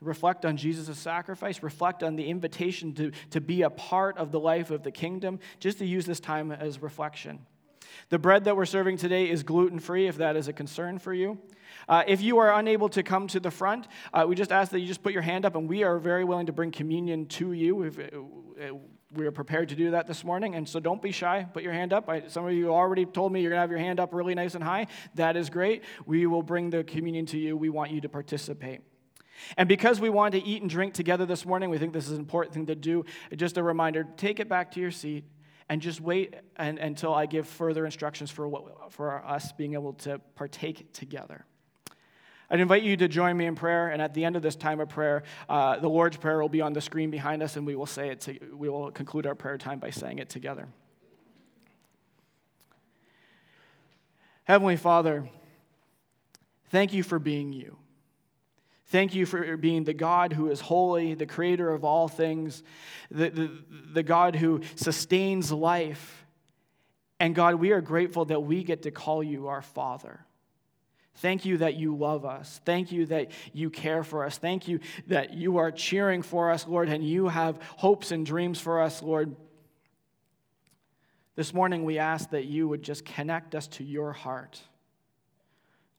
Reflect 0.00 0.44
on 0.44 0.56
Jesus' 0.56 0.98
sacrifice. 0.98 1.62
Reflect 1.62 2.02
on 2.02 2.16
the 2.16 2.28
invitation 2.28 2.94
to, 2.94 3.12
to 3.30 3.40
be 3.40 3.62
a 3.62 3.70
part 3.70 4.16
of 4.16 4.32
the 4.32 4.40
life 4.40 4.70
of 4.70 4.82
the 4.82 4.90
kingdom, 4.90 5.38
just 5.58 5.78
to 5.78 5.86
use 5.86 6.06
this 6.06 6.20
time 6.20 6.52
as 6.52 6.80
reflection. 6.80 7.40
The 8.08 8.18
bread 8.18 8.44
that 8.44 8.56
we're 8.56 8.66
serving 8.66 8.96
today 8.96 9.28
is 9.28 9.42
gluten 9.42 9.78
free, 9.78 10.06
if 10.06 10.16
that 10.16 10.36
is 10.36 10.48
a 10.48 10.52
concern 10.52 10.98
for 10.98 11.12
you. 11.12 11.38
Uh, 11.88 12.02
if 12.06 12.22
you 12.22 12.38
are 12.38 12.52
unable 12.58 12.88
to 12.88 13.02
come 13.02 13.26
to 13.28 13.40
the 13.40 13.50
front, 13.50 13.88
uh, 14.12 14.24
we 14.26 14.34
just 14.34 14.52
ask 14.52 14.72
that 14.72 14.80
you 14.80 14.86
just 14.86 15.02
put 15.02 15.12
your 15.12 15.22
hand 15.22 15.44
up, 15.44 15.54
and 15.54 15.68
we 15.68 15.82
are 15.82 15.98
very 15.98 16.24
willing 16.24 16.46
to 16.46 16.52
bring 16.52 16.70
communion 16.70 17.26
to 17.26 17.52
you. 17.52 17.82
If, 17.82 17.98
uh, 17.98 18.74
we 19.12 19.26
are 19.26 19.32
prepared 19.32 19.70
to 19.70 19.74
do 19.74 19.90
that 19.90 20.06
this 20.06 20.22
morning, 20.22 20.54
and 20.54 20.68
so 20.68 20.78
don't 20.78 21.02
be 21.02 21.10
shy. 21.10 21.44
Put 21.52 21.62
your 21.62 21.72
hand 21.72 21.92
up. 21.92 22.08
I, 22.08 22.28
some 22.28 22.46
of 22.46 22.52
you 22.52 22.72
already 22.72 23.04
told 23.04 23.32
me 23.32 23.40
you're 23.40 23.50
going 23.50 23.58
to 23.58 23.62
have 23.62 23.70
your 23.70 23.80
hand 23.80 23.98
up 23.98 24.14
really 24.14 24.34
nice 24.34 24.54
and 24.54 24.62
high. 24.62 24.86
That 25.16 25.36
is 25.36 25.50
great. 25.50 25.82
We 26.06 26.26
will 26.26 26.42
bring 26.42 26.70
the 26.70 26.84
communion 26.84 27.26
to 27.26 27.38
you. 27.38 27.56
We 27.56 27.70
want 27.70 27.90
you 27.90 28.00
to 28.02 28.08
participate. 28.08 28.82
And 29.56 29.68
because 29.68 30.00
we 30.00 30.10
want 30.10 30.32
to 30.32 30.42
eat 30.42 30.62
and 30.62 30.70
drink 30.70 30.94
together 30.94 31.26
this 31.26 31.44
morning, 31.44 31.70
we 31.70 31.78
think 31.78 31.92
this 31.92 32.06
is 32.06 32.12
an 32.12 32.18
important 32.18 32.54
thing 32.54 32.66
to 32.66 32.74
do. 32.74 33.04
Just 33.34 33.56
a 33.56 33.62
reminder 33.62 34.06
take 34.16 34.40
it 34.40 34.48
back 34.48 34.72
to 34.72 34.80
your 34.80 34.90
seat 34.90 35.24
and 35.68 35.80
just 35.80 36.00
wait 36.00 36.34
and, 36.56 36.78
until 36.78 37.14
I 37.14 37.26
give 37.26 37.46
further 37.46 37.84
instructions 37.84 38.30
for, 38.30 38.48
what, 38.48 38.92
for 38.92 39.24
us 39.24 39.52
being 39.52 39.74
able 39.74 39.92
to 39.94 40.18
partake 40.34 40.92
together. 40.92 41.44
I'd 42.50 42.58
invite 42.58 42.82
you 42.82 42.96
to 42.96 43.06
join 43.06 43.36
me 43.36 43.46
in 43.46 43.54
prayer, 43.54 43.88
and 43.88 44.02
at 44.02 44.12
the 44.12 44.24
end 44.24 44.34
of 44.34 44.42
this 44.42 44.56
time 44.56 44.80
of 44.80 44.88
prayer, 44.88 45.22
uh, 45.48 45.78
the 45.78 45.88
Lord's 45.88 46.16
Prayer 46.16 46.40
will 46.40 46.48
be 46.48 46.60
on 46.60 46.72
the 46.72 46.80
screen 46.80 47.08
behind 47.08 47.44
us, 47.44 47.54
and 47.56 47.64
we 47.64 47.76
will 47.76 47.86
say 47.86 48.08
it. 48.08 48.20
To, 48.22 48.36
we 48.52 48.68
will 48.68 48.90
conclude 48.90 49.24
our 49.24 49.36
prayer 49.36 49.56
time 49.56 49.78
by 49.78 49.90
saying 49.90 50.18
it 50.18 50.28
together. 50.28 50.66
Heavenly 54.42 54.76
Father, 54.76 55.28
thank 56.70 56.92
you 56.92 57.04
for 57.04 57.20
being 57.20 57.52
you. 57.52 57.76
Thank 58.90 59.14
you 59.14 59.24
for 59.24 59.56
being 59.56 59.84
the 59.84 59.94
God 59.94 60.32
who 60.32 60.50
is 60.50 60.60
holy, 60.60 61.14
the 61.14 61.24
creator 61.24 61.72
of 61.72 61.84
all 61.84 62.08
things, 62.08 62.64
the, 63.08 63.30
the, 63.30 63.50
the, 63.92 64.02
God 64.02 64.34
who 64.34 64.62
sustains 64.74 65.52
life. 65.52 66.26
And 67.20 67.32
God, 67.32 67.54
we 67.54 67.70
are 67.70 67.80
grateful 67.80 68.24
that 68.24 68.40
we 68.40 68.64
get 68.64 68.82
to 68.82 68.90
call 68.90 69.22
you 69.22 69.46
our 69.46 69.62
Father. 69.62 70.26
Thank 71.16 71.44
you 71.44 71.58
that 71.58 71.76
you 71.76 71.96
love 71.96 72.24
us. 72.24 72.60
Thank 72.64 72.90
you 72.90 73.06
that 73.06 73.30
you 73.52 73.70
care 73.70 74.02
for 74.02 74.24
us. 74.24 74.38
Thank 74.38 74.66
you 74.66 74.80
that 75.06 75.34
you 75.34 75.58
are 75.58 75.70
cheering 75.70 76.22
for 76.22 76.50
us, 76.50 76.66
Lord, 76.66 76.88
and 76.88 77.04
you 77.04 77.28
have 77.28 77.60
hopes 77.76 78.10
and 78.10 78.26
dreams 78.26 78.58
for 78.58 78.80
us, 78.80 79.02
Lord. 79.02 79.36
This 81.36 81.54
morning, 81.54 81.84
we 81.84 81.98
ask 81.98 82.30
that 82.30 82.46
you 82.46 82.66
would 82.66 82.82
just 82.82 83.04
connect 83.04 83.54
us 83.54 83.68
to 83.68 83.84
your 83.84 84.12
heart. 84.12 84.60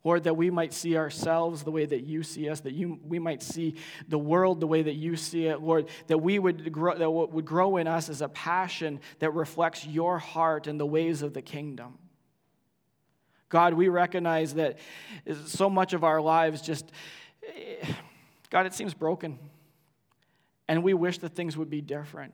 Lord, 0.03 0.23
that 0.23 0.35
we 0.35 0.49
might 0.49 0.73
see 0.73 0.97
ourselves 0.97 1.63
the 1.63 1.71
way 1.71 1.85
that 1.85 2.01
you 2.01 2.23
see 2.23 2.49
us, 2.49 2.61
that 2.61 2.73
you, 2.73 2.99
we 3.03 3.19
might 3.19 3.43
see 3.43 3.75
the 4.07 4.17
world 4.17 4.59
the 4.59 4.67
way 4.67 4.81
that 4.81 4.95
you 4.95 5.15
see 5.15 5.45
it, 5.45 5.61
Lord, 5.61 5.89
that 6.07 6.17
we 6.17 6.39
would 6.39 6.71
grow, 6.71 6.97
that 6.97 7.11
what 7.11 7.31
would 7.31 7.45
grow 7.45 7.77
in 7.77 7.87
us 7.87 8.09
is 8.09 8.21
a 8.21 8.29
passion 8.29 8.99
that 9.19 9.33
reflects 9.33 9.85
your 9.85 10.17
heart 10.17 10.65
and 10.65 10.79
the 10.79 10.85
ways 10.85 11.21
of 11.21 11.33
the 11.33 11.41
kingdom. 11.41 11.99
God, 13.49 13.73
we 13.73 13.89
recognize 13.89 14.55
that 14.55 14.79
so 15.45 15.69
much 15.69 15.93
of 15.93 16.03
our 16.03 16.21
lives 16.21 16.61
just, 16.61 16.91
eh, 17.45 17.85
God, 18.49 18.65
it 18.65 18.73
seems 18.73 18.93
broken. 18.93 19.37
And 20.67 20.83
we 20.83 20.93
wish 20.93 21.17
that 21.19 21.35
things 21.35 21.57
would 21.57 21.69
be 21.69 21.81
different. 21.81 22.33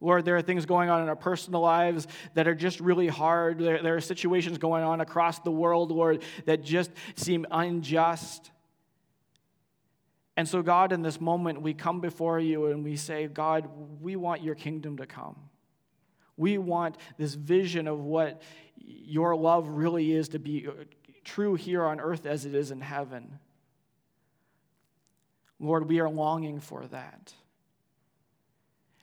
Lord, 0.00 0.24
there 0.24 0.36
are 0.36 0.42
things 0.42 0.64
going 0.64 0.90
on 0.90 1.02
in 1.02 1.08
our 1.08 1.16
personal 1.16 1.60
lives 1.60 2.06
that 2.34 2.46
are 2.46 2.54
just 2.54 2.78
really 2.78 3.08
hard. 3.08 3.58
There, 3.58 3.82
there, 3.82 3.96
are 3.96 4.00
situations 4.00 4.58
going 4.58 4.84
on 4.84 5.00
across 5.00 5.40
the 5.40 5.50
world, 5.50 5.90
Lord, 5.90 6.22
that 6.44 6.62
just 6.62 6.90
seem 7.16 7.46
unjust. 7.50 8.52
And 10.36 10.46
so, 10.46 10.62
God, 10.62 10.92
in 10.92 11.02
this 11.02 11.20
moment, 11.20 11.62
we 11.62 11.74
come 11.74 12.00
before 12.00 12.38
you 12.38 12.66
and 12.66 12.84
we 12.84 12.94
say, 12.94 13.26
God, 13.26 13.68
we 14.00 14.14
want 14.14 14.44
your 14.44 14.54
kingdom 14.54 14.98
to 14.98 15.06
come. 15.06 15.36
We 16.36 16.58
want 16.58 16.96
this 17.16 17.34
vision 17.34 17.88
of 17.88 17.98
what 17.98 18.40
your 18.76 19.34
love 19.34 19.68
really 19.68 20.12
is 20.12 20.28
to 20.28 20.38
be 20.38 20.68
uh, 20.68 20.84
true 21.24 21.56
here 21.56 21.84
on 21.84 21.98
earth 21.98 22.24
as 22.24 22.46
it 22.46 22.54
is 22.54 22.70
in 22.70 22.80
heaven. 22.80 23.40
Lord, 25.58 25.88
we 25.88 25.98
are 25.98 26.08
longing 26.08 26.60
for 26.60 26.86
that. 26.86 27.34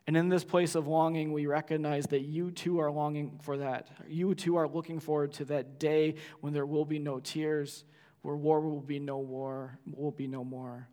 And 0.07 0.15
in 0.15 0.29
this 0.29 0.43
place 0.43 0.75
of 0.75 0.87
longing, 0.87 1.33
we 1.33 1.47
recognize 1.47 2.05
that 2.07 2.21
you 2.21 2.51
too 2.51 2.79
are 2.79 2.91
longing 2.91 3.39
for 3.41 3.57
that. 3.57 3.89
You 4.07 4.35
too 4.35 4.55
are 4.57 4.67
looking 4.67 4.99
forward 4.99 5.33
to 5.33 5.45
that 5.45 5.79
day 5.79 6.15
when 6.41 6.53
there 6.53 6.65
will 6.65 6.85
be 6.85 6.99
no 6.99 7.19
tears, 7.19 7.85
where 8.21 8.35
war 8.35 8.61
will 8.61 8.81
be 8.81 8.99
no 8.99 9.17
war, 9.17 9.79
will 9.91 10.11
be 10.11 10.27
no 10.27 10.43
more, 10.43 10.87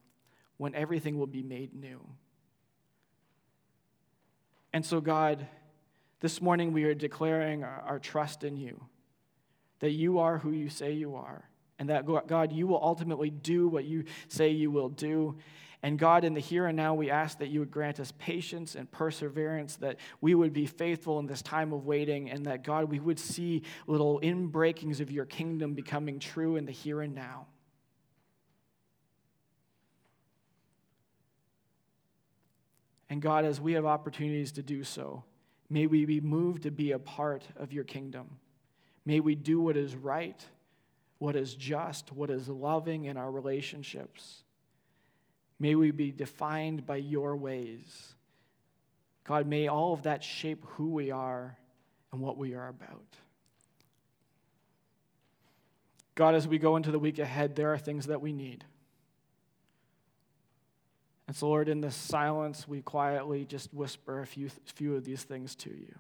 when 0.57 0.75
everything 0.75 1.19
will 1.19 1.27
be 1.27 1.43
made 1.43 1.75
new. 1.75 2.01
And 4.73 4.85
so, 4.85 5.03
God, 5.03 5.47
this 6.21 6.41
morning 6.41 6.73
we 6.73 6.85
are 6.85 6.95
declaring 6.95 7.65
our, 7.65 7.83
our 7.87 7.99
trust 7.99 8.45
in 8.45 8.57
you, 8.57 8.83
that 9.81 9.91
you 9.91 10.21
are 10.21 10.39
who 10.39 10.53
you 10.53 10.71
say 10.71 10.93
you 10.93 11.17
are, 11.17 11.51
and 11.79 11.91
that, 11.91 12.07
God, 12.07 12.53
you 12.53 12.67
will 12.67 12.83
ultimately 12.83 13.29
do 13.29 13.69
what 13.69 13.85
you 13.85 14.05
say 14.29 14.51
you 14.51 14.71
will 14.71 14.89
do. 14.89 15.37
And 15.85 15.99
God, 15.99 16.23
in 16.25 16.35
the 16.35 16.41
here 16.41 16.67
and 16.67 16.77
now, 16.77 16.95
we 16.95 17.11
ask 17.11 17.39
that 17.39 17.49
you 17.49 17.59
would 17.59 17.73
grant 17.73 17.99
us 17.99 18.13
patience 18.19 18.77
and 18.77 18.89
perseverance, 18.91 19.77
that 19.77 19.97
we 20.21 20.33
would 20.35 20.53
be 20.53 20.65
faithful 20.65 21.19
in 21.19 21.27
this 21.27 21.43
time 21.43 21.73
of 21.73 21.85
waiting, 21.85 22.31
and 22.31 22.47
that, 22.47 22.63
God, 22.63 22.85
we 22.85 23.01
would 23.01 23.19
see 23.19 23.63
little 23.89 24.21
inbreakings 24.21 25.01
of 25.01 25.11
your 25.11 25.25
kingdom 25.25 25.75
becoming 25.75 26.21
true 26.21 26.55
in 26.55 26.67
the 26.67 26.73
here 26.73 27.01
and 27.01 27.17
now. 27.17 27.47
And 33.11 33.21
God, 33.21 33.45
as 33.45 33.61
we 33.61 33.73
have 33.73 33.85
opportunities 33.85 34.53
to 34.53 34.63
do 34.63 34.85
so, 34.85 35.25
may 35.69 35.87
we 35.87 36.05
be 36.05 36.21
moved 36.21 36.63
to 36.63 36.71
be 36.71 36.93
a 36.93 36.99
part 36.99 37.45
of 37.57 37.73
your 37.73 37.85
kingdom. 37.85 38.39
May 39.05 39.19
we 39.19 39.35
do 39.35 39.61
what 39.61 39.77
is 39.77 39.97
right, 39.97 40.43
what 41.19 41.35
is 41.35 41.57
just, 41.57 42.13
what 42.13 42.31
is 42.31 42.49
loving 42.49 43.07
in 43.07 43.17
our 43.17 43.31
relationships. 43.31 44.45
May 45.63 45.77
we 45.77 45.93
be 45.93 46.11
defined 46.11 46.87
by 46.87 46.97
your 46.97 47.37
ways. 47.37 48.15
God, 49.23 49.47
may 49.47 49.69
all 49.69 49.93
of 49.93 50.03
that 50.03 50.25
shape 50.25 50.65
who 50.71 50.91
we 50.91 51.13
are 51.13 51.57
and 52.11 52.21
what 52.21 52.37
we 52.37 52.55
are 52.55 52.67
about. 52.67 53.07
God, 56.17 56.35
as 56.35 56.49
we 56.49 56.59
go 56.59 56.75
into 56.75 56.91
the 56.91 56.99
week 56.99 57.21
ahead, 57.21 57.55
there 57.55 57.73
are 57.73 57.79
things 57.79 58.09
that 58.09 58.21
we 58.21 58.33
need. 58.33 58.65
And 61.29 61.37
so, 61.37 61.47
Lord, 61.47 61.69
in 61.69 61.81
this 61.81 61.95
silence, 61.95 62.67
we 62.67 62.83
quietly 62.83 63.45
just 63.45 63.73
whisper 63.73 64.21
a 64.21 64.27
few, 64.27 64.49
few 64.65 64.97
of 64.97 65.05
these 65.05 65.23
things 65.23 65.55
to 65.55 65.71
you. 65.71 65.95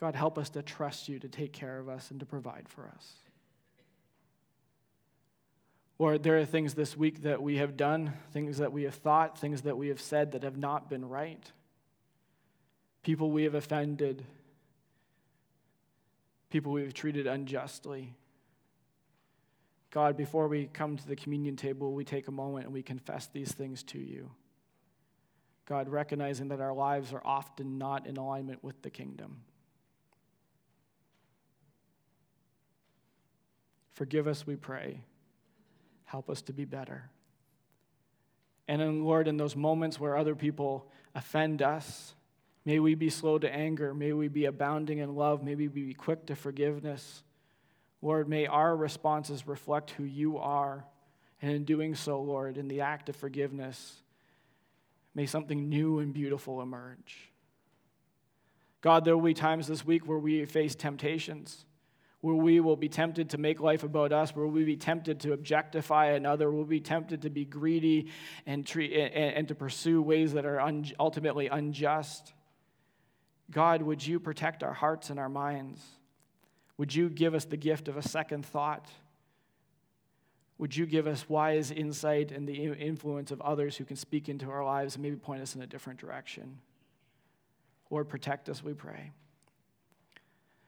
God, 0.00 0.14
help 0.14 0.38
us 0.38 0.48
to 0.50 0.62
trust 0.62 1.10
you 1.10 1.18
to 1.18 1.28
take 1.28 1.52
care 1.52 1.78
of 1.78 1.90
us 1.90 2.10
and 2.10 2.18
to 2.20 2.26
provide 2.26 2.70
for 2.70 2.88
us. 2.88 3.12
Lord, 5.98 6.22
there 6.22 6.38
are 6.38 6.46
things 6.46 6.72
this 6.72 6.96
week 6.96 7.24
that 7.24 7.42
we 7.42 7.58
have 7.58 7.76
done, 7.76 8.14
things 8.32 8.56
that 8.56 8.72
we 8.72 8.84
have 8.84 8.94
thought, 8.94 9.38
things 9.38 9.60
that 9.62 9.76
we 9.76 9.88
have 9.88 10.00
said 10.00 10.32
that 10.32 10.42
have 10.42 10.56
not 10.56 10.88
been 10.88 11.06
right. 11.06 11.52
People 13.02 13.30
we 13.30 13.44
have 13.44 13.54
offended, 13.54 14.24
people 16.48 16.72
we 16.72 16.82
have 16.82 16.94
treated 16.94 17.26
unjustly. 17.26 18.14
God, 19.90 20.16
before 20.16 20.48
we 20.48 20.64
come 20.72 20.96
to 20.96 21.06
the 21.06 21.16
communion 21.16 21.56
table, 21.56 21.92
we 21.92 22.06
take 22.06 22.26
a 22.26 22.32
moment 22.32 22.64
and 22.64 22.72
we 22.72 22.82
confess 22.82 23.26
these 23.26 23.52
things 23.52 23.82
to 23.82 23.98
you. 23.98 24.30
God, 25.66 25.90
recognizing 25.90 26.48
that 26.48 26.60
our 26.62 26.72
lives 26.72 27.12
are 27.12 27.22
often 27.22 27.76
not 27.76 28.06
in 28.06 28.16
alignment 28.16 28.64
with 28.64 28.80
the 28.80 28.88
kingdom. 28.88 29.42
Forgive 33.92 34.26
us, 34.26 34.46
we 34.46 34.56
pray. 34.56 35.02
Help 36.04 36.30
us 36.30 36.42
to 36.42 36.52
be 36.52 36.64
better. 36.64 37.10
And 38.66 38.80
then, 38.80 39.04
Lord, 39.04 39.28
in 39.28 39.36
those 39.36 39.56
moments 39.56 39.98
where 39.98 40.16
other 40.16 40.34
people 40.34 40.90
offend 41.14 41.60
us, 41.60 42.14
may 42.64 42.78
we 42.78 42.94
be 42.94 43.10
slow 43.10 43.38
to 43.38 43.52
anger. 43.52 43.92
May 43.92 44.12
we 44.12 44.28
be 44.28 44.44
abounding 44.44 44.98
in 44.98 45.16
love. 45.16 45.42
May 45.42 45.54
we 45.54 45.66
be 45.66 45.94
quick 45.94 46.26
to 46.26 46.36
forgiveness. 46.36 47.22
Lord, 48.02 48.28
may 48.28 48.46
our 48.46 48.76
responses 48.76 49.46
reflect 49.46 49.90
who 49.90 50.04
you 50.04 50.38
are. 50.38 50.84
And 51.42 51.50
in 51.50 51.64
doing 51.64 51.94
so, 51.94 52.20
Lord, 52.20 52.56
in 52.56 52.68
the 52.68 52.82
act 52.82 53.08
of 53.08 53.16
forgiveness, 53.16 54.02
may 55.14 55.26
something 55.26 55.68
new 55.68 55.98
and 55.98 56.12
beautiful 56.12 56.60
emerge. 56.60 57.30
God, 58.82 59.04
there 59.04 59.16
will 59.16 59.24
be 59.24 59.34
times 59.34 59.66
this 59.66 59.84
week 59.84 60.06
where 60.06 60.18
we 60.18 60.44
face 60.44 60.74
temptations, 60.74 61.64
where 62.20 62.34
we 62.34 62.60
will 62.60 62.76
be 62.76 62.88
tempted 62.88 63.30
to 63.30 63.38
make 63.38 63.60
life 63.60 63.82
about 63.82 64.12
us, 64.12 64.36
where 64.36 64.46
we'll 64.46 64.64
be 64.64 64.76
tempted 64.76 65.20
to 65.20 65.32
objectify 65.32 66.10
another, 66.10 66.50
we'll 66.50 66.64
be 66.64 66.80
tempted 66.80 67.22
to 67.22 67.30
be 67.30 67.44
greedy 67.44 68.10
and, 68.44 68.66
treat, 68.66 68.92
and, 68.92 69.14
and 69.14 69.48
to 69.48 69.54
pursue 69.54 70.02
ways 70.02 70.34
that 70.34 70.44
are 70.44 70.60
un, 70.60 70.84
ultimately 70.98 71.46
unjust. 71.48 72.34
God, 73.50 73.82
would 73.82 74.06
you 74.06 74.20
protect 74.20 74.62
our 74.62 74.74
hearts 74.74 75.10
and 75.10 75.18
our 75.18 75.30
minds? 75.30 75.82
Would 76.76 76.94
you 76.94 77.08
give 77.08 77.34
us 77.34 77.46
the 77.46 77.56
gift 77.56 77.88
of 77.88 77.96
a 77.96 78.02
second 78.02 78.44
thought? 78.44 78.86
Would 80.58 80.76
you 80.76 80.84
give 80.84 81.06
us 81.06 81.26
wise 81.26 81.70
insight 81.70 82.32
and 82.32 82.46
the 82.46 82.54
influence 82.54 83.30
of 83.30 83.40
others 83.40 83.78
who 83.78 83.86
can 83.86 83.96
speak 83.96 84.28
into 84.28 84.50
our 84.50 84.62
lives 84.62 84.94
and 84.94 85.02
maybe 85.02 85.16
point 85.16 85.40
us 85.40 85.54
in 85.54 85.62
a 85.62 85.66
different 85.66 85.98
direction? 85.98 86.58
Lord, 87.88 88.10
protect 88.10 88.50
us, 88.50 88.62
we 88.62 88.74
pray. 88.74 89.10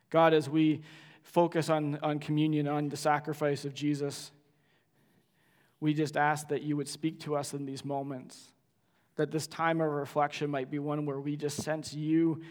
God, 0.09 0.33
as 0.33 0.49
we 0.49 0.81
focus 1.23 1.69
on, 1.69 1.99
on 2.03 2.19
communion, 2.19 2.69
on 2.69 2.89
the 2.89 2.97
sacrifice 2.97 3.65
of 3.65 3.75
Jesus, 3.75 4.33
we 5.81 5.95
just 5.95 6.17
ask 6.17 6.49
that 6.49 6.63
you 6.63 6.77
would 6.77 6.89
speak 6.89 7.21
to 7.21 7.37
us 7.37 7.55
in 7.55 7.67
these 7.67 7.85
moments, 7.85 8.53
that 9.17 9.31
this 9.31 9.47
time 9.47 9.81
of 9.81 9.91
reflection 9.91 10.51
might 10.51 10.71
be 10.71 10.79
one 10.79 11.07
where 11.07 11.21
we 11.21 11.37
just 11.37 11.63
sense 11.63 11.93
you 11.93 12.43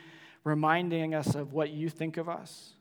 reminding 0.44 1.14
us 1.14 1.36
of 1.36 1.54
what 1.54 1.70
you 1.70 1.90
think 1.90 2.18
of 2.18 2.28
us 2.28 2.74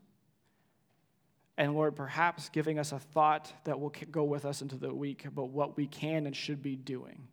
and 1.61 1.75
Lord, 1.75 1.95
perhaps 1.95 2.49
giving 2.49 2.79
us 2.79 2.91
a 2.91 2.97
thought 2.97 3.53
that 3.65 3.79
will 3.79 3.93
go 4.09 4.23
with 4.23 4.45
us 4.45 4.63
into 4.63 4.77
the 4.77 4.91
week 4.91 5.25
about 5.25 5.49
what 5.49 5.77
we 5.77 5.85
can 5.85 6.25
and 6.25 6.35
should 6.35 6.63
be 6.63 6.75
doing. 6.75 7.27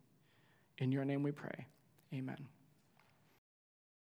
In 0.77 0.91
your 0.91 1.03
name 1.03 1.23
we 1.23 1.31
pray. 1.31 1.65
Amen. 2.13 2.47